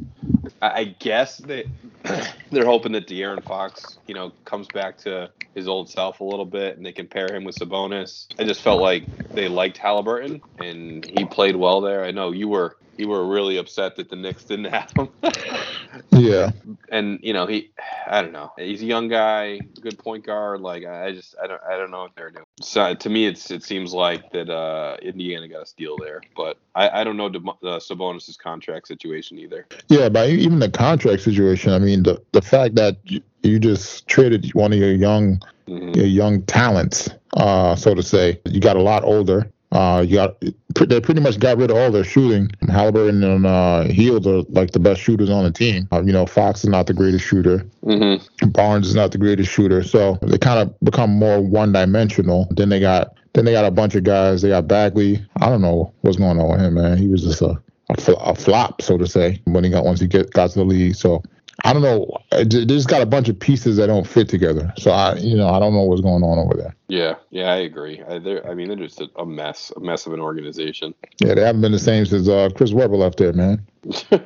[0.61, 1.67] I, I guess they
[2.51, 6.45] they're hoping that De'Aaron Fox, you know, comes back to his old self a little
[6.45, 8.27] bit, and they can pair him with Sabonis.
[8.39, 12.05] I just felt like they liked Haliburton, and he played well there.
[12.05, 15.09] I know you were you were really upset that the Knicks didn't have him.
[16.13, 16.51] yeah.
[16.91, 17.73] And you know he,
[18.07, 18.53] I don't know.
[18.59, 20.61] He's a young guy, good point guard.
[20.61, 22.44] Like I just I don't I don't know what they're doing.
[22.61, 26.57] So to me, it's it seems like that uh, Indiana got a steal there, but
[26.75, 29.67] I I don't know the uh, Sabonis's contract situation either.
[29.89, 31.73] Yeah, but even the contract situation.
[31.73, 35.95] I mean the the fact that you, you just traded one of your young mm-hmm.
[35.95, 38.41] your young talents, uh, so to say.
[38.45, 39.51] You got a lot older.
[39.75, 40.41] Uh, you got
[40.87, 42.47] they pretty much got rid of all their shooting.
[42.63, 45.89] Haliburton and uh, Hield are like the best shooters on the team.
[45.93, 47.67] Uh, you know, Fox is not the greatest shooter.
[47.85, 48.51] Mm-hmm.
[48.51, 49.83] Barnes is not the greatest shooter.
[49.83, 52.49] So they kind of become more one-dimensional.
[52.53, 54.43] Then they got then they got a bunch of guys.
[54.43, 55.27] They got Bagley.
[55.41, 56.97] I don't know what's going on with him, man.
[56.97, 57.61] He was just a
[57.91, 60.65] a, a flop, so to say, when he got once he get got to the
[60.65, 60.95] league.
[60.95, 61.23] So
[61.63, 62.19] I don't know.
[62.31, 64.73] They just got a bunch of pieces that don't fit together.
[64.77, 66.75] So I, you know, I don't know what's going on over there.
[66.89, 68.03] Yeah, yeah, I agree.
[68.03, 68.17] I,
[68.49, 70.95] I mean, they're just a, mess, a mess of an organization.
[71.19, 73.65] Yeah, they haven't been the same since uh, Chris Webber left there, man.
[74.11, 74.19] yeah,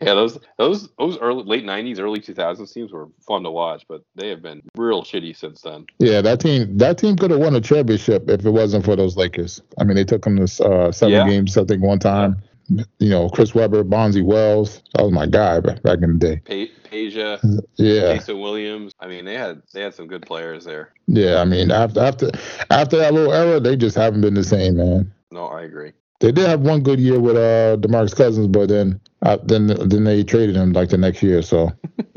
[0.00, 4.28] those those those early late '90s, early 2000s teams were fun to watch, but they
[4.28, 5.86] have been real shitty since then.
[5.98, 9.16] Yeah, that team that team could have won a championship if it wasn't for those
[9.16, 9.60] Lakers.
[9.80, 11.28] I mean, they took them to uh, seven yeah.
[11.28, 12.36] games, I think, one time.
[12.38, 12.48] Yeah
[12.98, 14.82] you know, Chris Webber, Bonzi Wells.
[14.94, 16.70] That was my guy back in the day.
[16.90, 17.38] Peja,
[17.76, 18.94] yeah, Jason Williams.
[19.00, 20.92] I mean, they had they had some good players there.
[21.06, 22.30] Yeah, I mean, after after
[22.70, 25.12] after that little era, they just haven't been the same, man.
[25.30, 25.92] No, I agree.
[26.20, 30.04] They did have one good year with uh DeMarcus Cousins, but then uh, then then
[30.04, 31.42] they traded him like the next year.
[31.42, 31.72] So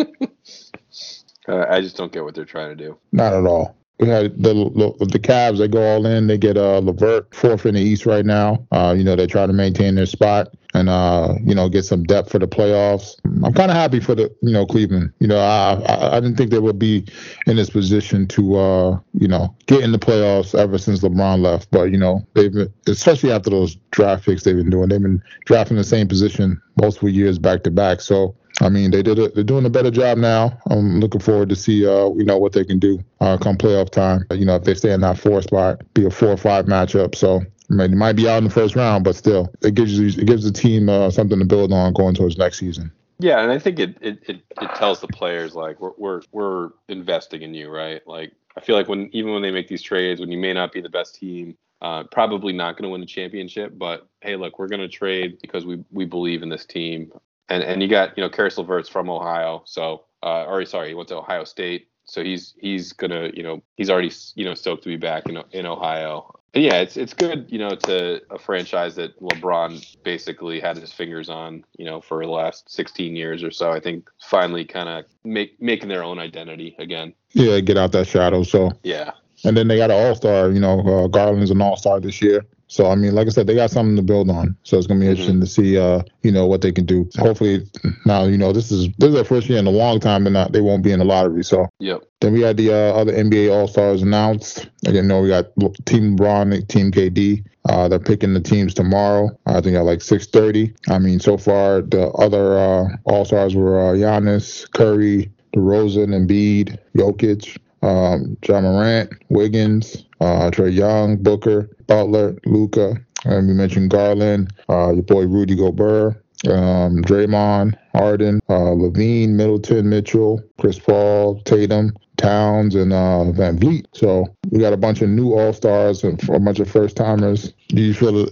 [1.47, 2.97] uh, I just don't get what they're trying to do.
[3.11, 3.75] Not at all.
[3.99, 4.53] We had the
[4.99, 5.60] the Cavs.
[5.60, 6.27] They go all in.
[6.27, 8.65] They get uh LeVert fourth in the East right now.
[8.71, 10.53] Uh, you know they try to maintain their spot.
[10.75, 13.15] And uh, you know get some depth for the playoffs.
[13.43, 15.13] I'm kind of happy for the you know Cleveland.
[15.19, 17.05] You know, I, I, I didn't think they would be
[17.47, 21.71] in this position to uh, you know get in the playoffs ever since LeBron left.
[21.71, 24.89] But you know they've been, especially after those draft picks they've been doing.
[24.89, 28.01] They've been drafting the same position multiple years back to back.
[28.01, 29.35] So I mean, they did it.
[29.35, 30.57] They're doing a better job now.
[30.69, 33.89] I'm looking forward to see, uh, you know, what they can do uh, come playoff
[33.89, 34.25] time.
[34.31, 37.15] You know, if they stay in that four spot, be a four or five matchup.
[37.15, 37.43] So
[37.79, 40.43] it might be out in the first round, but still, it gives you it gives
[40.43, 42.91] the team uh, something to build on going towards next season.
[43.19, 46.69] Yeah, and I think it it, it, it tells the players like we're, we're we're
[46.89, 48.05] investing in you, right?
[48.05, 50.71] Like I feel like when even when they make these trades, when you may not
[50.71, 54.59] be the best team, uh, probably not going to win a championship, but hey, look,
[54.59, 57.11] we're going to trade because we we believe in this team,
[57.49, 60.93] and and you got you know Caris LeVert's from Ohio, so uh, or sorry, he
[60.93, 64.83] went to Ohio State, so he's he's gonna you know he's already you know stoked
[64.83, 68.95] to be back in in Ohio yeah, it's it's good, you know, to a franchise
[68.95, 73.51] that LeBron basically had his fingers on, you know, for the last 16 years or
[73.51, 73.71] so.
[73.71, 77.13] I think finally kind of make making their own identity again.
[77.33, 78.43] Yeah, get out that shadow.
[78.43, 79.11] So yeah,
[79.43, 80.49] and then they got an All Star.
[80.49, 82.45] You know, uh, Garland's an All Star this year.
[82.67, 84.56] So I mean, like I said, they got something to build on.
[84.63, 85.43] So it's gonna be interesting mm-hmm.
[85.43, 87.08] to see, uh, you know, what they can do.
[87.17, 87.65] Hopefully,
[88.06, 90.34] now you know this is this is their first year in a long time, and
[90.34, 91.43] not they won't be in the lottery.
[91.43, 92.04] So yep.
[92.21, 94.67] Then we had the uh, other NBA All Stars announced.
[94.88, 95.45] Again, know we got
[95.86, 97.45] Team LeBron, Team KD.
[97.69, 99.30] Uh, they're picking the teams tomorrow.
[99.45, 100.73] I think at like 6:30.
[100.89, 106.78] I mean, so far the other uh, All Stars were uh, Giannis, Curry, DeRozan, Embiid,
[106.95, 112.95] Jokic, um, Ja Morant, Wiggins, uh, Trae Young, Booker, Butler, Luka,
[113.26, 119.89] and we mentioned Garland, uh, your boy Rudy Gobert, um, Draymond, Harden, uh, LaVine, Middleton,
[119.89, 123.86] Mitchell, Chris Paul, Tatum, Towns, and uh, VanVleet.
[123.93, 127.54] So we got a bunch of new All Stars and a bunch of first timers.
[127.69, 128.26] Do you feel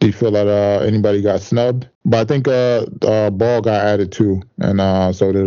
[0.00, 1.88] do you feel that uh, anybody got snubbed?
[2.04, 5.46] But I think uh, uh, Ball got added too, and uh, so did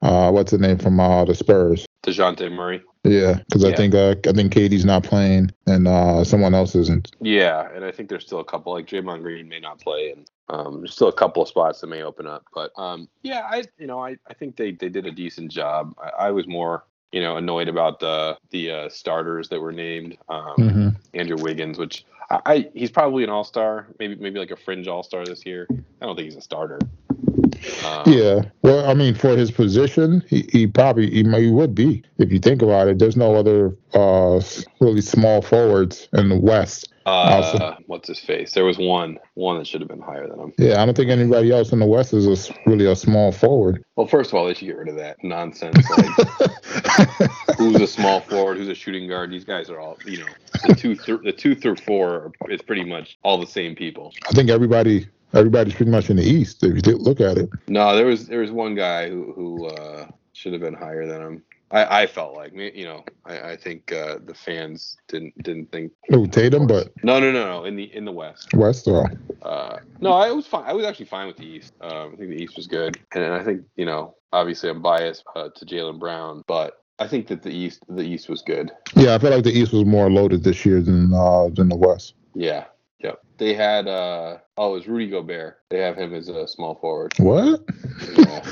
[0.00, 1.86] what's the name from the Spurs?
[2.04, 2.82] Dejounte Murray.
[3.04, 3.68] Yeah, because yeah.
[3.68, 7.14] I think uh, I think KD's not playing and uh, someone else isn't.
[7.20, 10.30] Yeah, and I think there's still a couple like Draymond Green may not play, and
[10.48, 12.46] um, there's still a couple of spots that may open up.
[12.54, 15.94] But um, yeah, I you know I, I think they, they did a decent job.
[16.02, 20.16] I, I was more you know annoyed about the the uh, starters that were named.
[20.30, 20.88] Um, mm-hmm.
[21.12, 24.88] Andrew Wiggins, which I, I he's probably an all star, maybe maybe like a fringe
[24.88, 25.66] all star this year.
[25.70, 26.78] I don't think he's a starter.
[27.84, 32.02] Um, yeah, well, I mean, for his position, he, he probably he, he would be
[32.18, 32.98] if you think about it.
[32.98, 34.40] There's no other uh,
[34.80, 36.94] really small forwards in the West.
[37.06, 38.52] Uh, what's his face?
[38.52, 40.52] There was one, one that should have been higher than him.
[40.56, 43.84] Yeah, I don't think anybody else in the West is a, really a small forward.
[43.96, 45.76] Well, first of all, they should get rid of that nonsense.
[45.90, 48.56] Like, who's a small forward?
[48.56, 49.30] Who's a shooting guard?
[49.30, 50.26] These guys are all, you know,
[50.66, 54.14] the two, th- the two through four is pretty much all the same people.
[54.26, 57.48] I think everybody everybody's pretty much in the East if you look at it.
[57.68, 61.22] No, there was there was one guy who who uh, should have been higher than
[61.22, 61.42] him.
[61.70, 65.72] I, I felt like me, you know, I, I think uh, the fans didn't didn't
[65.72, 65.92] think.
[66.12, 67.64] Oh, Tatum, but no, no, no, no.
[67.64, 68.54] In the in the West.
[68.54, 69.06] West, oh.
[69.42, 70.64] Uh, no, I was fine.
[70.64, 71.72] I was actually fine with the East.
[71.80, 75.24] Um, I think the East was good, and I think you know, obviously, I'm biased
[75.34, 78.70] uh, to Jaylen Brown, but I think that the East the East was good.
[78.94, 81.76] Yeah, I feel like the East was more loaded this year than uh, than the
[81.76, 82.14] West.
[82.34, 82.64] Yeah,
[83.04, 83.20] Yep.
[83.36, 85.58] They had uh oh, it was Rudy Gobert.
[85.68, 87.12] They have him as a small forward.
[87.18, 87.60] What?
[88.16, 88.42] Yeah,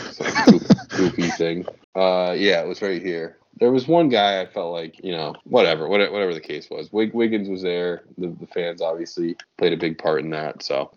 [0.91, 1.65] goofy thing.
[1.95, 3.39] Uh, yeah, it was right here.
[3.61, 6.93] There was one guy I felt like you know whatever whatever, whatever the case was.
[6.93, 8.03] Wig, Wiggins was there.
[8.19, 10.63] The, the fans obviously played a big part in that.
[10.63, 10.91] So.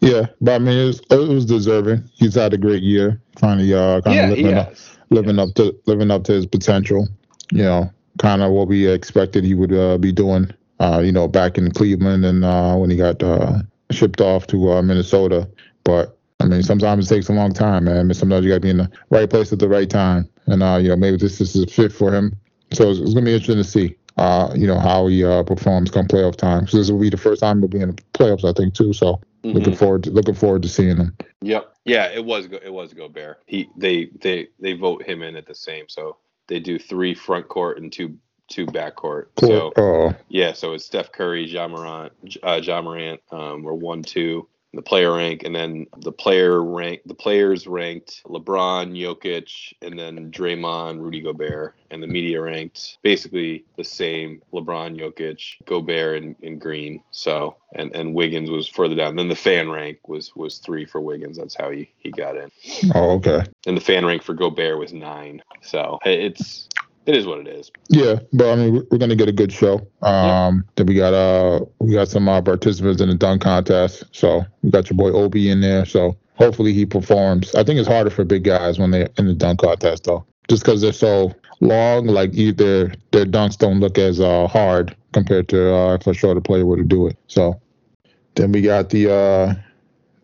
[0.00, 2.10] Yeah, but I mean, it was, it was deserving.
[2.14, 4.74] He's had a great year, finally, uh, kind yeah, of living up,
[5.10, 7.06] living up to living up to his potential.
[7.52, 11.28] You know, kind of what we expected he would uh, be doing uh, you know,
[11.28, 13.60] back in Cleveland and uh, when he got uh,
[13.90, 15.48] shipped off to uh, Minnesota.
[15.84, 18.12] But I mean, sometimes it takes a long time, man.
[18.14, 20.78] Sometimes you got to be in the right place at the right time, and uh,
[20.80, 22.36] you know, maybe this, this is a fit for him.
[22.72, 26.06] So it's, it's gonna be interesting to see, uh, you know, how he performs come
[26.06, 26.66] playoff time.
[26.68, 28.92] So this will be the first time he'll be in the playoffs, I think, too.
[28.92, 29.50] So mm-hmm.
[29.50, 31.16] looking forward to looking forward to seeing him.
[31.40, 31.74] Yep.
[31.84, 33.42] Yeah, it was it was Gobert.
[33.46, 35.88] He they they they vote him in at the same.
[35.88, 38.18] So they do three front court and two
[38.48, 39.26] two backcourt.
[39.38, 40.14] So oh.
[40.28, 44.82] yeah, so it's Steph Curry, Ja Morant, uh, Ja Morant um, were one two the
[44.82, 51.00] player rank, and then the player rank, the players ranked LeBron, Jokic, and then Draymond,
[51.00, 57.02] Rudy Gobert, and the media ranked basically the same: LeBron, Jokic, Gobert, and, and Green.
[57.10, 59.16] So and and Wiggins was further down.
[59.16, 61.38] Then the fan rank was was three for Wiggins.
[61.38, 62.50] That's how he he got in.
[62.94, 63.44] Oh, okay.
[63.66, 65.42] And the fan rank for Gobert was nine.
[65.62, 66.68] So it's
[67.08, 67.72] it is what it is.
[67.88, 69.80] Yeah, but I mean, we're gonna get a good show.
[70.02, 74.04] Um, then we got uh, we got some uh, participants in the dunk contest.
[74.12, 75.86] So we got your boy Obi in there.
[75.86, 77.54] So hopefully he performs.
[77.54, 80.62] I think it's harder for big guys when they're in the dunk contest though, just
[80.62, 81.32] because they're so
[81.62, 82.08] long.
[82.08, 86.42] Like either their dunks don't look as uh, hard compared to uh, if a shorter
[86.42, 87.16] player were to do it.
[87.28, 87.58] So
[88.34, 89.54] then we got the uh,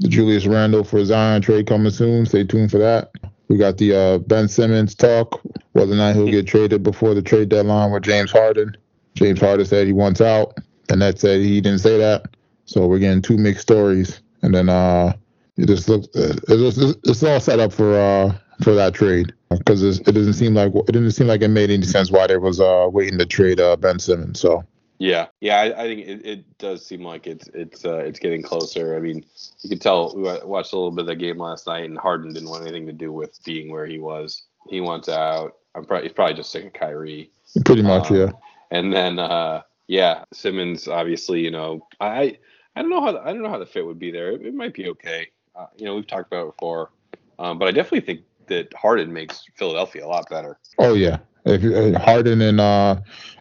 [0.00, 2.26] the Julius Randle for Zion trade coming soon.
[2.26, 3.10] Stay tuned for that.
[3.48, 5.40] We got the uh, Ben Simmons talk,
[5.72, 8.76] whether or not he'll get traded before the trade deadline with James Harden.
[9.14, 12.36] James Harden said he wants out, and that said he didn't say that.
[12.64, 15.12] So we're getting two mixed stories, and then uh,
[15.56, 20.04] it just looks it's, it's all set up for uh for that trade because it
[20.04, 22.88] doesn't seem like it didn't seem like it made any sense why they was uh
[22.90, 24.40] waiting to trade uh Ben Simmons.
[24.40, 24.64] So
[24.98, 28.42] yeah, yeah, I, I think it, it does seem like it's it's uh, it's getting
[28.42, 28.96] closer.
[28.96, 29.24] I mean,
[29.60, 30.14] you could tell.
[30.14, 32.86] We watched a little bit of the game last night, and Harden didn't want anything
[32.86, 34.44] to do with being where he was.
[34.68, 35.56] He wants out.
[35.74, 37.30] I'm probably he's probably just sick of Kyrie.
[37.64, 38.30] Pretty much, um, yeah.
[38.70, 40.86] And then, uh, yeah, Simmons.
[40.88, 42.38] Obviously, you know, I
[42.76, 44.32] I don't know how the, I don't know how the fit would be there.
[44.32, 45.28] It, it might be okay.
[45.56, 46.90] Uh, you know, we've talked about it before,
[47.38, 50.58] um, but I definitely think that Harden makes Philadelphia a lot better.
[50.78, 52.96] Oh yeah, if you uh, Harden and uh,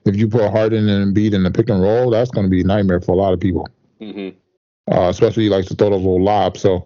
[0.06, 2.62] if you put Harden and Embiid in the pick and roll, that's going to be
[2.62, 3.68] a nightmare for a lot of people.
[4.02, 4.38] Mm-hmm.
[4.94, 6.62] Uh, especially he likes to throw those little lobs.
[6.62, 6.86] So,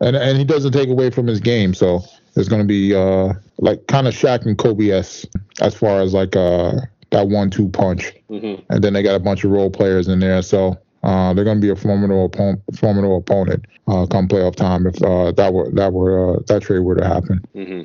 [0.00, 1.74] and and he doesn't take away from his game.
[1.74, 2.00] So
[2.36, 5.26] it's going to be uh like kind of Shaq and Kobe s
[5.60, 6.72] as far as like uh
[7.10, 8.12] that one-two punch.
[8.30, 8.62] Mm-hmm.
[8.70, 10.42] And then they got a bunch of role players in there.
[10.42, 14.86] So uh, they're going to be a formidable opponent, formidable opponent uh, come playoff time
[14.86, 17.44] if uh, that were that were uh, that trade were to happen.
[17.54, 17.82] Mm-hmm.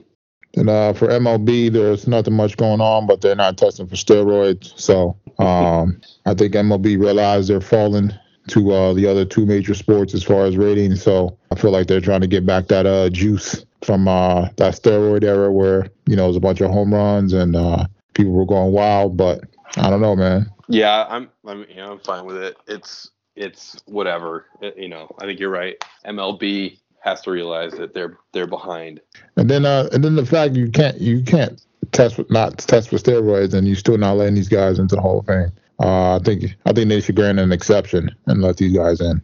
[0.60, 4.78] And uh, for MLB, there's nothing much going on, but they're not testing for steroids.
[4.78, 8.12] So um, I think MLB realized they're falling
[8.50, 11.02] to uh, the other two major sports as far as ratings.
[11.02, 14.74] So I feel like they're trying to get back that uh, juice from uh, that
[14.74, 18.34] steroid era where you know it was a bunch of home runs and uh, people
[18.34, 19.16] were going wild.
[19.16, 19.46] But
[19.78, 20.52] I don't know, man.
[20.68, 22.58] Yeah, I'm I'm you know I'm fine with it.
[22.68, 24.46] It's it's whatever.
[24.62, 25.82] It, you know, I think you're right.
[26.06, 29.02] MLB has to realize that they're they're behind.
[29.36, 32.90] And then uh and then the fact you can't you can't test with not test
[32.90, 35.52] for steroids and you're still not letting these guys into the Hall of Fame.
[35.80, 39.22] Uh, I think I think they should grant an exception and let these guys in.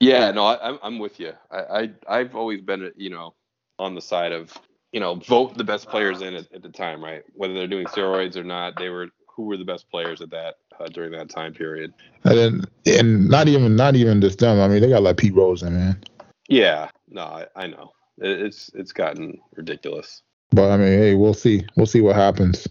[0.00, 1.32] Yeah, no, I, I'm I'm with you.
[1.50, 3.34] I, I I've always been you know
[3.78, 4.52] on the side of
[4.92, 7.22] you know vote the best players in at, at the time, right?
[7.34, 10.56] Whether they're doing steroids or not, they were who were the best players at that
[10.80, 11.94] uh, during that time period.
[12.24, 14.60] And then, and not even not even just them.
[14.60, 16.02] I mean, they got like Pete Rose in, man.
[16.48, 20.22] Yeah, no, I, I know it's it's gotten ridiculous.
[20.50, 21.64] But I mean, hey, we'll see.
[21.76, 22.66] We'll see what happens.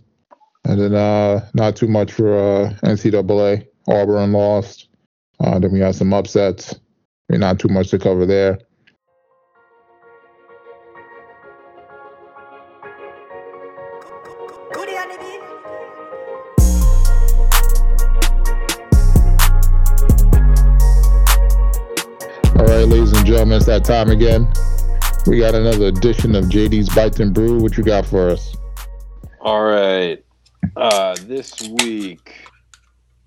[0.65, 3.67] And then uh, not too much for uh, NCAA.
[3.87, 4.89] Auburn lost.
[5.39, 6.73] Uh, then we had some upsets.
[6.73, 8.59] I mean, not too much to cover there.
[23.77, 24.51] That time again.
[25.27, 27.59] We got another edition of JD's Bites and Brew.
[27.59, 28.55] What you got for us?
[29.39, 30.23] All right.
[30.75, 32.47] Uh, this week,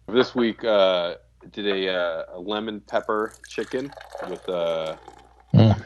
[0.09, 1.15] this week, uh,
[1.53, 3.93] did a, uh, a lemon pepper chicken
[4.29, 4.99] with a
[5.55, 5.85] mm.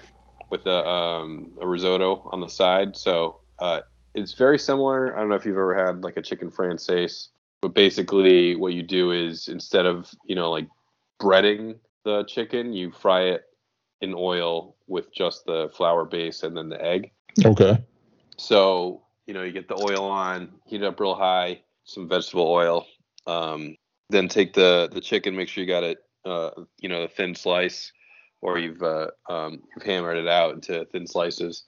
[0.49, 2.97] with a, um, a risotto on the side.
[2.97, 3.81] So uh,
[4.15, 5.15] it's very similar.
[5.15, 7.29] I don't know if you've ever had like a chicken française,
[7.61, 10.69] but basically what you do is instead of you know like
[11.21, 13.45] breading the chicken, you fry it
[14.01, 17.11] in oil with just the flour base and then the egg.
[17.45, 17.79] Okay.
[18.37, 22.49] So, you know, you get the oil on, heat it up real high, some vegetable
[22.49, 22.87] oil.
[23.27, 23.77] Um,
[24.11, 27.35] then take the the chicken, make sure you got it, uh, you know, a thin
[27.35, 27.91] slice,
[28.43, 31.65] or you've uh, um, you've hammered it out into thin slices.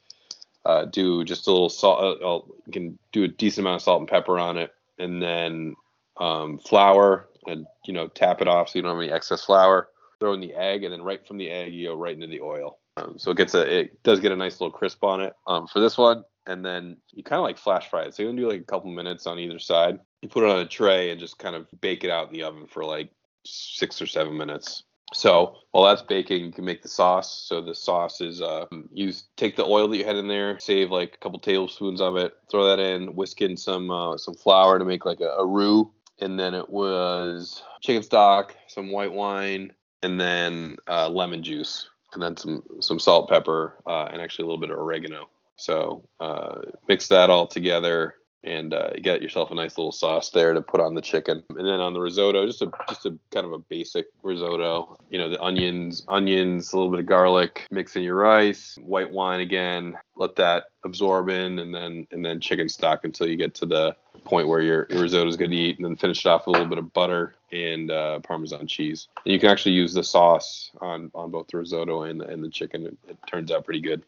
[0.67, 2.21] Uh, do just a little salt.
[2.23, 5.75] Uh, you can do a decent amount of salt and pepper on it, and then
[6.19, 9.89] um, flour, and you know, tap it off so you don't have any excess flour
[10.21, 12.41] throw in the egg, and then right from the egg you go right into the
[12.41, 12.79] oil.
[12.97, 15.67] Um, so it gets a it does get a nice little crisp on it um,
[15.67, 18.15] for this one, and then you kind of like flash fry it.
[18.15, 19.99] So you're gonna do like a couple minutes on either side.
[20.23, 22.43] You put it on a tray and just kind of bake it out in the
[22.43, 23.11] oven for like
[23.45, 24.85] six or seven minutes.
[25.15, 27.45] So while that's baking, you can make the sauce.
[27.47, 30.91] So the sauce is uh, you take the oil that you had in there, save
[30.91, 34.79] like a couple tablespoons of it, throw that in, whisk in some uh, some flour
[34.79, 39.73] to make like a, a roux, and then it was chicken stock, some white wine,
[40.03, 44.47] and then uh, lemon juice, and then some some salt, pepper, uh, and actually a
[44.47, 45.29] little bit of oregano.
[45.57, 50.53] So uh, mix that all together, and uh, get yourself a nice little sauce there
[50.53, 51.43] to put on the chicken.
[51.51, 54.97] And then on the risotto, just a just a kind of a basic risotto.
[55.11, 59.11] You know, the onions, onions, a little bit of garlic, mix in your rice, white
[59.11, 63.55] wine again, let that absorb in, and then and then chicken stock until you get
[63.57, 66.29] to the point where your, your risotto is good to eat, and then finish it
[66.29, 69.09] off with a little bit of butter and uh, Parmesan cheese.
[69.25, 72.45] And you can actually use the sauce on, on both the risotto and the, and
[72.45, 72.87] the chicken.
[72.87, 74.03] It, it turns out pretty good.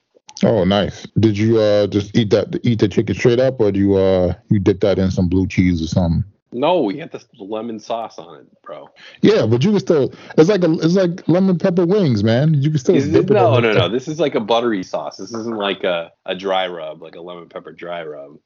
[0.44, 1.04] Oh, nice.
[1.18, 4.34] Did you uh just eat that eat the chicken straight up, or do you uh
[4.50, 6.22] you dip that in some blue cheese or something?
[6.52, 8.88] No, we had the lemon sauce on it, bro.
[9.20, 10.14] Yeah, but you can still.
[10.38, 10.72] It's like a.
[10.74, 12.54] It's like lemon pepper wings, man.
[12.54, 12.94] You can still.
[12.94, 13.88] Is dip it no, no, no.
[13.88, 15.18] This is like a buttery sauce.
[15.18, 18.38] This isn't like a, a dry rub, like a lemon pepper dry rub.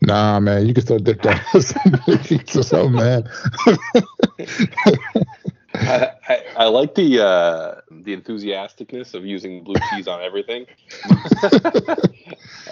[0.00, 0.66] Nah, man.
[0.66, 3.24] You can still dip that in some blue cheese or something, man.
[5.74, 10.66] I, I, I like the uh, the enthusiasticness of using blue cheese on everything.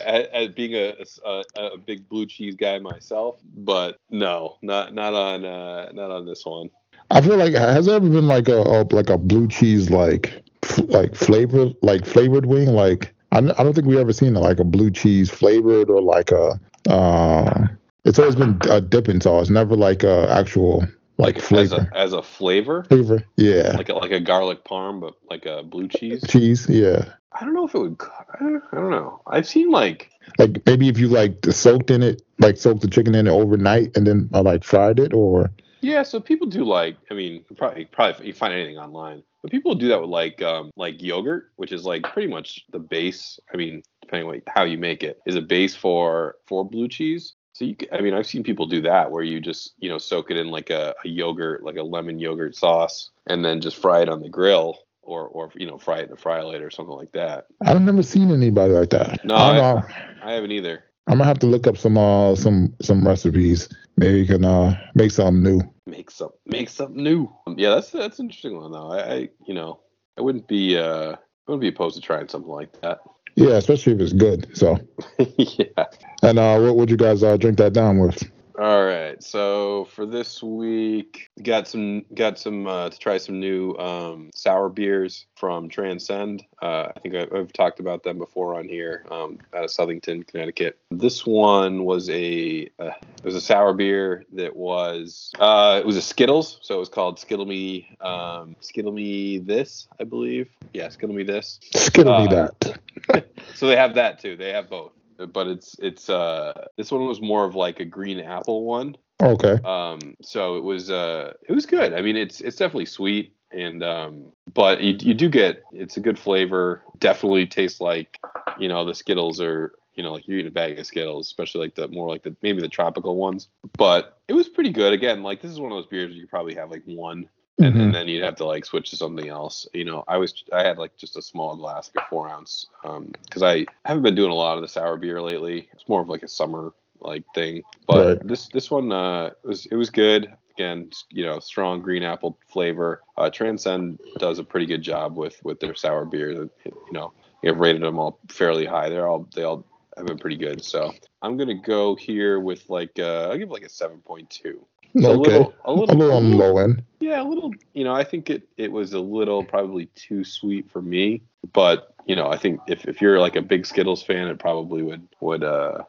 [0.07, 0.95] as, being a,
[1.25, 6.27] a, a big blue cheese guy myself, but no, not not on uh, not on
[6.27, 6.71] this one.
[7.11, 10.43] I feel like has there ever been like a, a like a blue cheese like
[10.65, 14.59] f- like flavored like flavored wing like I, I don't think we ever seen like
[14.59, 16.59] a blue cheese flavored or like a
[16.89, 17.67] uh
[18.05, 20.87] it's always been a dipping sauce never like a actual
[21.19, 25.01] like as flavor a, as a flavor, flavor yeah like a, like a garlic parm,
[25.01, 26.23] but like a blue cheese.
[26.29, 27.05] cheese yeah
[27.39, 28.01] I don't know if it would.
[28.01, 29.21] I don't, I don't know.
[29.27, 33.15] I've seen like like maybe if you like soaked in it like soaked the chicken
[33.15, 36.97] in it overnight and then uh, like fried it or Yeah, so people do like.
[37.11, 40.71] I mean, probably probably you find anything online, but people do that with like um
[40.77, 43.39] like yogurt, which is like pretty much the base.
[43.53, 47.35] I mean, depending on how you make it, is a base for for blue cheese.
[47.53, 49.99] So you, c- I mean, I've seen people do that where you just you know
[49.99, 53.77] soak it in like a, a yogurt, like a lemon yogurt sauce, and then just
[53.77, 56.67] fry it on the grill, or or you know fry it in a fry later
[56.67, 57.47] or something like that.
[57.63, 59.83] I've never seen anybody like that No, I-
[60.23, 60.85] I haven't either.
[61.09, 64.77] I'm gonna have to look up some uh some some recipes maybe you can uh
[64.95, 67.33] make something new Make some make something new.
[67.57, 68.91] Yeah, that's that's an interesting one though.
[68.91, 69.81] I, I you know
[70.19, 72.99] I wouldn't be uh I wouldn't be opposed to trying something like that.
[73.37, 74.79] Yeah especially if it's good so.
[75.37, 75.85] yeah.
[76.23, 78.23] And uh, what would you guys uh, drink that down with?
[78.59, 79.23] All right.
[79.23, 84.71] So for this week, got some got some uh, to try some new um, sour
[84.71, 86.43] beers from Transcend.
[86.63, 90.27] Uh, I think I, I've talked about them before on here um, out of Southington,
[90.27, 90.79] Connecticut.
[90.91, 95.99] This one was a uh, it was a sour beer that was uh, it was
[95.99, 100.49] a Skittles, so it was called Skittle Me um, Skittle Me This, I believe.
[100.73, 101.61] Yeah, Skittle Me This.
[101.75, 102.81] Skittle me Uh, that.
[103.55, 104.37] So they have that too.
[104.37, 104.93] They have both.
[105.33, 108.97] But it's it's uh this one was more of like a green apple one.
[109.23, 109.59] Okay.
[109.65, 111.95] Um, so it was uh, it was good.
[111.95, 116.01] I mean, it's it's definitely sweet, and um, but you you do get it's a
[116.01, 116.83] good flavor.
[116.99, 118.19] Definitely tastes like
[118.59, 121.63] you know the Skittles are you know like you eat a bag of Skittles, especially
[121.63, 123.49] like the more like the maybe the tropical ones.
[123.79, 124.93] But it was pretty good.
[124.93, 127.29] Again, like this is one of those beers you could probably have like one.
[127.59, 127.81] And, Mhm.
[127.85, 129.67] and then you'd have to like switch to something else.
[129.73, 132.67] You know, I was I had like just a small glass, like a four ounce,
[132.83, 135.69] because I haven't been doing a lot of the sour beer lately.
[135.73, 137.63] It's more of like a summer like thing.
[137.87, 138.27] But Right.
[138.29, 140.33] this this one uh was it was good.
[140.59, 143.03] Again, you know, strong green apple flavor.
[143.19, 146.49] Uh, Transcend does a pretty good job with with their sour beers.
[146.65, 147.13] You know,
[147.45, 148.89] I've rated them all fairly high.
[148.89, 149.65] They're all they all
[149.97, 150.63] have been pretty good.
[150.65, 150.93] So
[151.23, 154.67] I'm gonna go here with like uh, I'll give like a seven point two.
[155.05, 155.33] A Okay.
[155.33, 156.83] little, a A little, little on the low end.
[157.01, 157.53] yeah, a little.
[157.75, 161.23] You know, I think it it was a little probably too sweet for me.
[161.53, 164.83] But you know, I think if if you're like a big Skittles fan, it probably
[164.83, 165.83] would would uh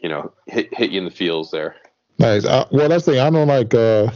[0.00, 1.76] you know hit hit you in the feels there.
[2.18, 2.44] Nice.
[2.44, 3.20] Uh, well, that's the thing.
[3.20, 3.72] I don't like.
[3.74, 4.10] Uh,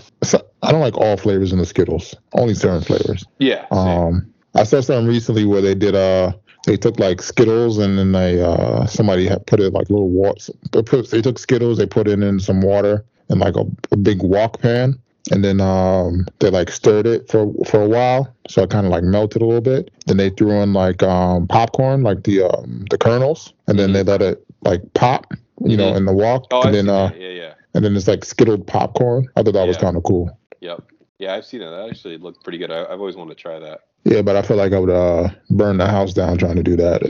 [0.62, 2.16] I don't like all flavors in the Skittles.
[2.32, 3.24] Only certain flavors.
[3.38, 3.66] Yeah.
[3.72, 3.78] same.
[3.78, 5.94] Um, I saw something recently where they did.
[5.94, 6.32] Uh,
[6.66, 10.52] they took like Skittles and then they uh somebody had put it like little water.
[10.72, 13.96] They, put, they took Skittles, they put it in some water in like a, a
[13.96, 14.98] big wok pan,
[15.30, 18.92] and then um they like stirred it for for a while, so it kind of
[18.92, 19.90] like melted a little bit.
[20.06, 24.02] Then they threw in like um popcorn, like the um the kernels, and then they
[24.02, 25.32] let it like pop,
[25.64, 25.96] you know, Mhm.
[25.96, 27.20] in the wok, oh, and I've then uh that.
[27.20, 29.26] yeah, yeah, and then it's like skittled popcorn.
[29.36, 30.36] I thought that was kind of cool.
[30.60, 30.82] yep,
[31.18, 31.34] yeah.
[31.34, 31.70] I've seen that.
[31.70, 32.70] That actually looked pretty good.
[32.70, 33.80] I, I've always wanted to try that.
[34.04, 36.76] Yeah, but I feel like I would uh burn the house down trying to do
[36.76, 37.02] that.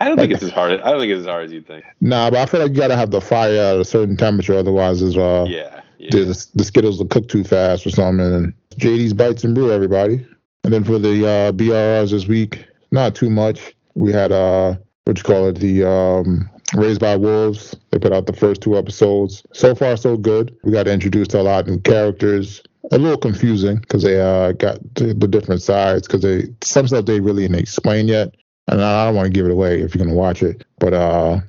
[0.00, 0.80] I don't think it's as hard.
[0.80, 1.84] I don't think it's as hard as you think.
[2.00, 5.02] Nah, but I feel like you gotta have the fire at a certain temperature, otherwise,
[5.02, 5.80] is uh, Yeah.
[5.98, 6.10] yeah.
[6.10, 8.26] the, the Skittles will cook too fast or something.
[8.26, 10.26] And JD's Bites and Brew, everybody.
[10.64, 13.74] And then for the uh, BRRs this week, not too much.
[13.94, 14.74] We had uh,
[15.04, 17.76] what you call it, the um, Raised by Wolves.
[17.90, 19.44] They put out the first two episodes.
[19.52, 20.54] So far, so good.
[20.64, 22.62] We got introduced to a lot of new characters.
[22.92, 27.04] A little confusing because they uh, got the, the different sides because they some stuff
[27.04, 28.34] they really didn't explain yet.
[28.68, 31.40] And I don't want to give it away if you're gonna watch it, but uh,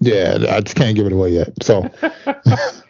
[0.00, 1.52] yeah, I just can't give it away yet.
[1.62, 1.82] So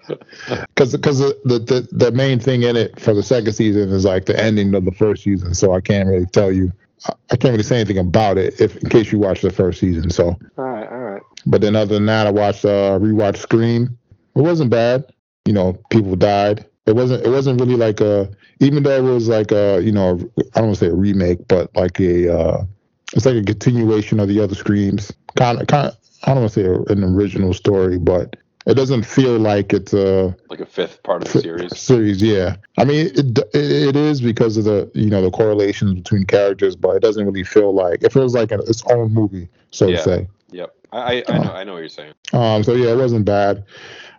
[0.09, 4.27] because because the, the the main thing in it for the second season is like
[4.27, 6.73] the ending of the first season, so I can't really tell you.
[7.07, 9.81] I- I can't really say anything about it if in case you watch the first
[9.81, 10.09] season.
[10.11, 10.89] So, All right.
[10.91, 11.23] All right.
[11.45, 13.99] but then other than that, I watched uh rewatched Scream.
[14.35, 15.05] It wasn't bad.
[15.45, 16.65] you know people died.
[16.87, 18.31] It wasn't it wasn't really like a
[18.61, 20.19] even though it was like a you know
[20.55, 22.65] I don't want to say a remake, but like a uh,
[23.13, 25.13] it's like a continuation of the other Screams.
[25.37, 29.05] Kind of kind of I don't want to say an original story, but it doesn't
[29.05, 31.79] feel like it's a like a fifth part of the series.
[31.79, 32.57] Series, yeah.
[32.79, 36.77] I mean, it, it it is because of the you know the correlations between characters,
[36.77, 39.97] but it doesn't really feel like it feels like its own movie, so Yeah.
[39.97, 40.29] to say.
[40.51, 40.75] Yep.
[40.93, 42.15] I I, I know I know what you're saying.
[42.33, 43.65] Um, so yeah, it wasn't bad.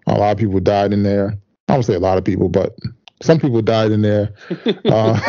[0.07, 1.37] A lot of people died in there.
[1.67, 2.75] I don't say a lot of people, but
[3.21, 4.33] some people died in there,
[4.85, 5.19] uh,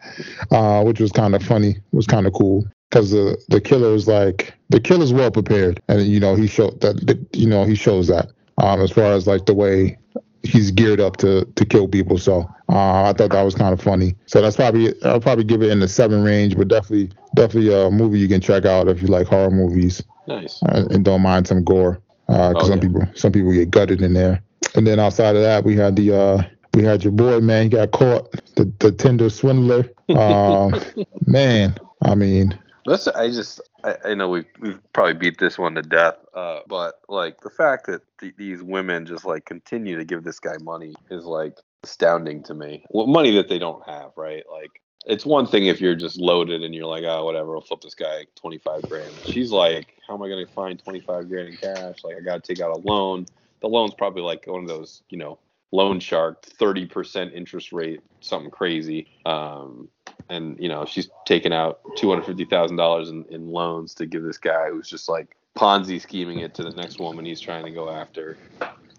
[0.50, 1.70] uh, which was kind of funny.
[1.70, 5.80] It Was kind of cool because the the killer is like the killer's well prepared,
[5.88, 9.26] and you know he showed that you know he shows that um, as far as
[9.26, 9.98] like the way
[10.42, 12.18] he's geared up to to kill people.
[12.18, 14.14] So uh, I thought that was kind of funny.
[14.26, 17.90] So that's probably I'll probably give it in the seven range, but definitely definitely a
[17.90, 20.62] movie you can check out if you like horror movies nice.
[20.62, 22.00] uh, and don't mind some gore.
[22.26, 22.82] Because Oh, some yeah.
[22.82, 24.42] people some people get gutted in there.
[24.74, 26.42] And then outside of that, we had the uh,
[26.74, 27.64] we had your boy man.
[27.64, 28.30] He got caught.
[28.56, 29.88] The the Tinder swindler.
[30.10, 30.74] Um,
[31.26, 35.74] man, I mean, That's I just I, I know we we've probably beat this one
[35.74, 40.04] to death, uh, but like the fact that th- these women just like continue to
[40.04, 42.84] give this guy money is like astounding to me.
[42.90, 44.44] Well, money that they don't have, right?
[44.50, 47.80] Like it's one thing if you're just loaded and you're like, oh whatever, I'll flip
[47.80, 49.12] this guy twenty five grand.
[49.24, 52.04] She's like, how am I gonna find twenty five grand in cash?
[52.04, 53.26] Like I gotta take out a loan.
[53.66, 55.38] The loan's probably like one of those, you know,
[55.72, 59.08] loan shark, thirty percent interest rate, something crazy.
[59.26, 59.88] Um,
[60.28, 64.06] and you know she's taken out two hundred fifty thousand dollars in in loans to
[64.06, 67.64] give this guy who's just like Ponzi scheming it to the next woman he's trying
[67.64, 68.36] to go after.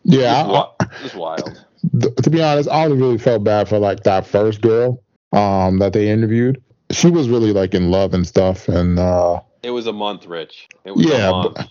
[0.04, 0.42] yeah.
[0.42, 1.66] It's, I- wa- just wild.
[2.02, 5.02] th- to be honest, I only really felt bad for like that first girl
[5.32, 6.62] um, that they interviewed.
[6.92, 10.68] She was really like in love and stuff, and uh, It was a month, Rich.
[10.86, 11.56] It was yeah, a month.
[11.56, 11.70] but,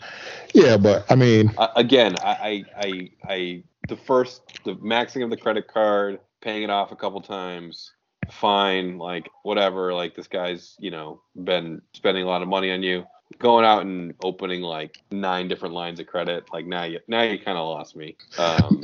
[0.56, 0.76] yeah.
[0.76, 5.36] But I mean, I, again, I, I, I, I, the first, the maxing of the
[5.36, 7.92] credit card, paying it off a couple times,
[8.30, 9.92] fine, like whatever.
[9.92, 13.06] Like this guy's, you know, been spending a lot of money on you.
[13.38, 17.38] Going out and opening like nine different lines of credit, like now you, now you
[17.38, 18.16] kind of lost me.
[18.38, 18.80] Um,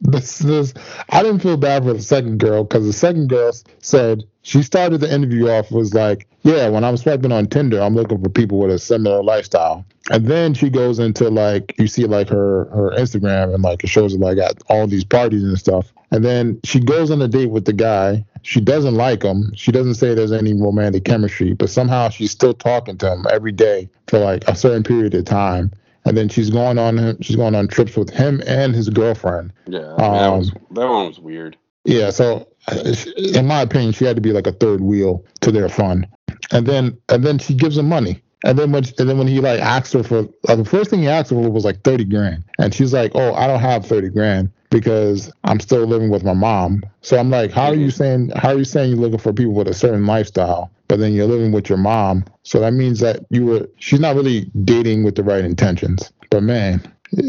[0.00, 0.74] this this
[1.10, 5.00] I didn't feel bad for the second girl because the second girl said she started
[5.00, 8.58] the interview off was like, yeah, when I'm swiping on Tinder, I'm looking for people
[8.58, 9.84] with a similar lifestyle.
[10.10, 13.88] And then she goes into like you see like her her Instagram and like it
[13.88, 15.92] shows like at all these parties and stuff.
[16.10, 18.24] And then she goes on a date with the guy.
[18.42, 19.52] She doesn't like him.
[19.54, 23.52] She doesn't say there's any romantic chemistry, but somehow she's still talking to him every
[23.52, 25.70] day for like a certain period of time.
[26.04, 29.52] And then she's going on she's going on trips with him and his girlfriend.
[29.66, 31.56] yeah, I mean, that Um, was that one was weird.
[31.84, 32.94] Yeah, so uh,
[33.34, 36.06] in my opinion, she had to be like a third wheel to their fun,
[36.52, 39.40] and then and then she gives him money, and then when and then when he
[39.40, 42.04] like asks her for uh, the first thing he asked her for was like thirty
[42.04, 46.22] grand, and she's like, oh, I don't have thirty grand because I'm still living with
[46.22, 46.82] my mom.
[47.02, 49.54] So I'm like, how are you saying how are you saying you're looking for people
[49.54, 52.24] with a certain lifestyle, but then you're living with your mom?
[52.42, 56.12] So that means that you were she's not really dating with the right intentions.
[56.30, 56.82] But man,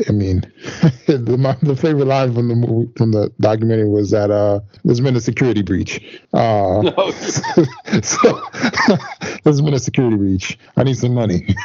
[0.09, 0.41] I mean,
[1.05, 4.99] the, my, the favorite line from the movie, from the documentary was that uh, there's
[4.99, 6.01] been a security breach.
[6.34, 7.12] Uh, No,
[8.01, 8.41] so
[9.43, 10.57] there's been a security breach.
[10.78, 11.55] I need some money.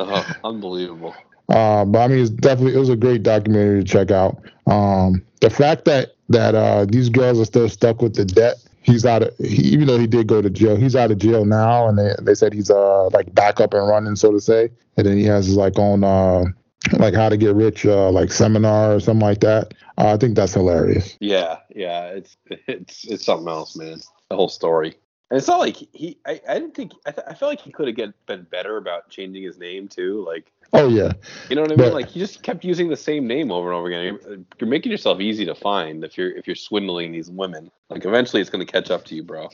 [0.00, 1.14] oh, unbelievable.
[1.48, 4.42] Uh, but I mean, it's definitely it was a great documentary to check out.
[4.66, 8.56] Um, the fact that that uh, these girls are still stuck with the debt.
[8.86, 10.76] He's out of he, even though he did go to jail.
[10.76, 13.86] He's out of jail now, and they they said he's uh like back up and
[13.86, 14.70] running, so to say.
[14.96, 16.44] And then he has his like own uh
[16.92, 19.74] like how to get rich uh like seminar or something like that.
[19.98, 21.16] Uh, I think that's hilarious.
[21.20, 24.00] Yeah, yeah, it's it's it's something else, man.
[24.30, 24.96] The whole story.
[25.30, 26.18] And it's not like he.
[26.24, 26.92] I, I didn't think.
[27.04, 30.24] I, th- I feel like he could have been better about changing his name too.
[30.24, 31.12] Like, Oh yeah,
[31.48, 31.86] you know what I mean?
[31.88, 34.18] But- like he just kept using the same name over and over again.
[34.26, 37.70] You're, you're making yourself easy to find if you're if you're swindling these women.
[37.88, 39.48] Like, eventually, it's going to catch up to you, bro.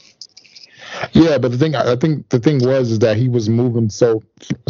[1.12, 1.38] yeah.
[1.38, 4.22] But the thing I think the thing was is that he was moving so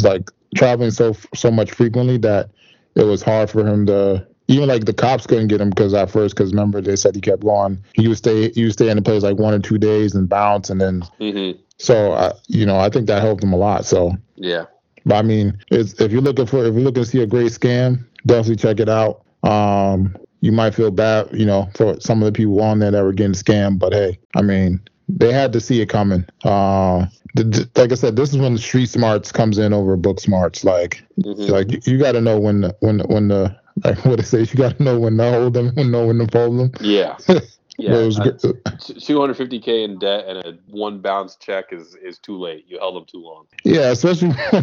[0.02, 2.50] like traveling so so much frequently that
[2.94, 6.10] it was hard for him to even like the cops couldn't get him because at
[6.10, 8.96] first because remember they said he kept going he would stay he would stay in
[8.96, 11.58] the place like one or two days and bounce and then Mm-hmm.
[11.78, 14.64] so uh, you know I think that helped him a lot so Yeah.
[15.06, 17.52] But I mean it's, if you're looking for if you're looking to see a great
[17.52, 22.26] scam definitely check it out um you might feel bad you know for some of
[22.26, 25.60] the people on there that were getting scammed but hey I mean they had to
[25.60, 29.58] see it coming uh the- like I said, this is when the street smarts comes
[29.58, 30.64] in over book smarts.
[30.64, 31.48] Like, Mhm.
[31.48, 34.22] like you, you got to know when the, when the, when the like what they
[34.22, 34.40] say.
[34.40, 36.72] You got to know when to hold them, when know when to fold them.
[36.80, 37.16] Yeah.
[37.78, 42.66] Yeah, uh, 250k in debt and a one bounce check is is too late.
[42.68, 43.46] You held him too long.
[43.64, 44.34] Yeah, especially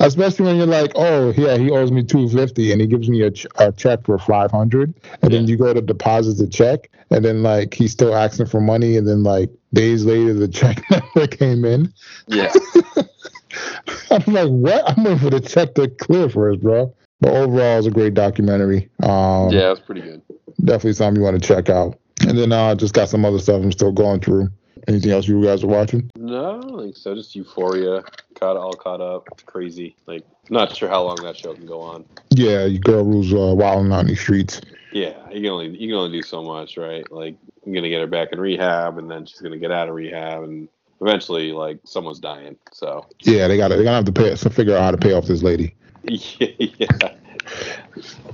[0.00, 3.30] especially when you're like, oh yeah, he owes me 250 and he gives me a,
[3.30, 5.28] ch- a check for 500, and yeah.
[5.28, 8.96] then you go to deposit the check, and then like he's still asking for money,
[8.96, 11.92] and then like days later the check never came in.
[12.26, 12.52] Yeah.
[14.10, 14.88] I'm like, what?
[14.88, 16.94] I'm waiting for the check to clear first, bro.
[17.20, 18.90] But overall, it's a great documentary.
[19.02, 20.22] Um, yeah, it's pretty good.
[20.58, 21.98] Definitely something you want to check out.
[22.26, 24.48] And then I uh, just got some other stuff I'm still going through.
[24.88, 26.10] Anything else you guys are watching?
[26.16, 27.14] No, I don't think so.
[27.14, 28.02] Just Euphoria,
[28.34, 29.28] caught all caught up.
[29.32, 29.96] It's crazy.
[30.06, 32.04] Like, not sure how long that show can go on.
[32.30, 34.60] Yeah, your girl Rue's uh, wilding out in the streets.
[34.92, 37.10] Yeah, you can only you can only do so much, right?
[37.12, 39.94] Like, I'm gonna get her back in rehab, and then she's gonna get out of
[39.94, 40.68] rehab, and
[41.00, 42.56] eventually, like, someone's dying.
[42.72, 44.98] So yeah, they got to they gotta have to pay so figure out how to
[44.98, 45.74] pay off this lady.
[46.04, 47.16] yeah, yeah.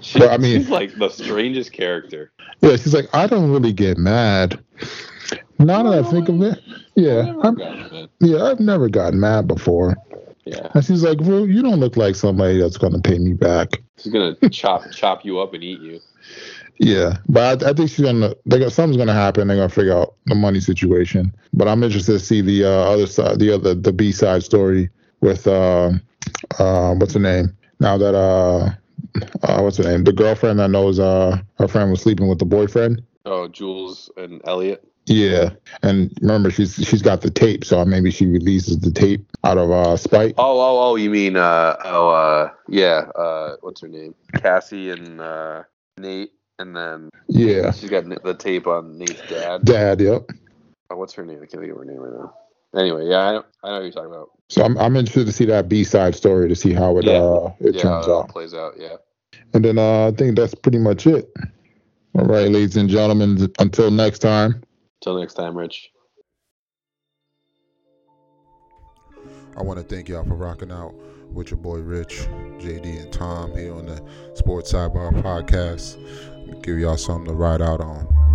[0.00, 2.32] She, but, I mean, she's like the strangest character.
[2.60, 4.62] Yeah, she's like, I don't really get mad.
[5.58, 6.60] Now that I think of it,
[6.96, 7.58] yeah, I'm,
[8.20, 9.96] yeah, I've never gotten mad before.
[10.44, 10.68] Yeah.
[10.74, 13.80] And she's like, well, you don't look like somebody that's going to pay me back.
[13.98, 16.00] She's going to chop chop you up and eat you.
[16.78, 18.34] Yeah, but I, I think she's gonna.
[18.46, 19.46] They got something's gonna happen.
[19.46, 21.32] They're gonna figure out the money situation.
[21.52, 24.90] But I'm interested to see the uh, other side, the other, the B side story
[25.20, 25.92] with uh,
[26.58, 27.56] uh, what's her name?
[27.78, 28.70] Now that uh,
[29.42, 30.04] uh, what's her name?
[30.04, 33.02] The girlfriend that knows uh her friend was sleeping with the boyfriend.
[33.24, 34.84] Oh, Jules and Elliot.
[35.06, 35.50] Yeah,
[35.82, 39.70] and remember she's she's got the tape, so maybe she releases the tape out of
[39.70, 40.34] uh spite.
[40.38, 44.14] Oh, oh, oh, you mean uh oh uh yeah uh what's her name?
[44.34, 45.64] Cassie and uh
[45.98, 49.64] Nate, and then yeah, she's got the tape on Nate's dad.
[49.64, 50.30] Dad, yep.
[50.90, 51.38] Oh, what's her name?
[51.38, 52.34] I can't think of her name right now.
[52.76, 54.30] Anyway, yeah, I know, I know what you're talking about.
[54.48, 57.12] So I'm I'm interested to see that B side story to see how it yeah.
[57.12, 58.28] uh it yeah, turns out.
[58.28, 58.96] plays out, yeah.
[59.54, 61.30] And then uh, I think that's pretty much it.
[62.14, 64.62] All right, ladies and gentlemen, until next time.
[65.00, 65.90] Until next time, Rich.
[69.56, 70.94] I want to thank y'all for rocking out
[71.30, 72.26] with your boy Rich,
[72.58, 74.02] JD, and Tom here on the
[74.34, 75.98] Sports Sidebar Podcast.
[76.62, 78.31] Give y'all something to ride out on.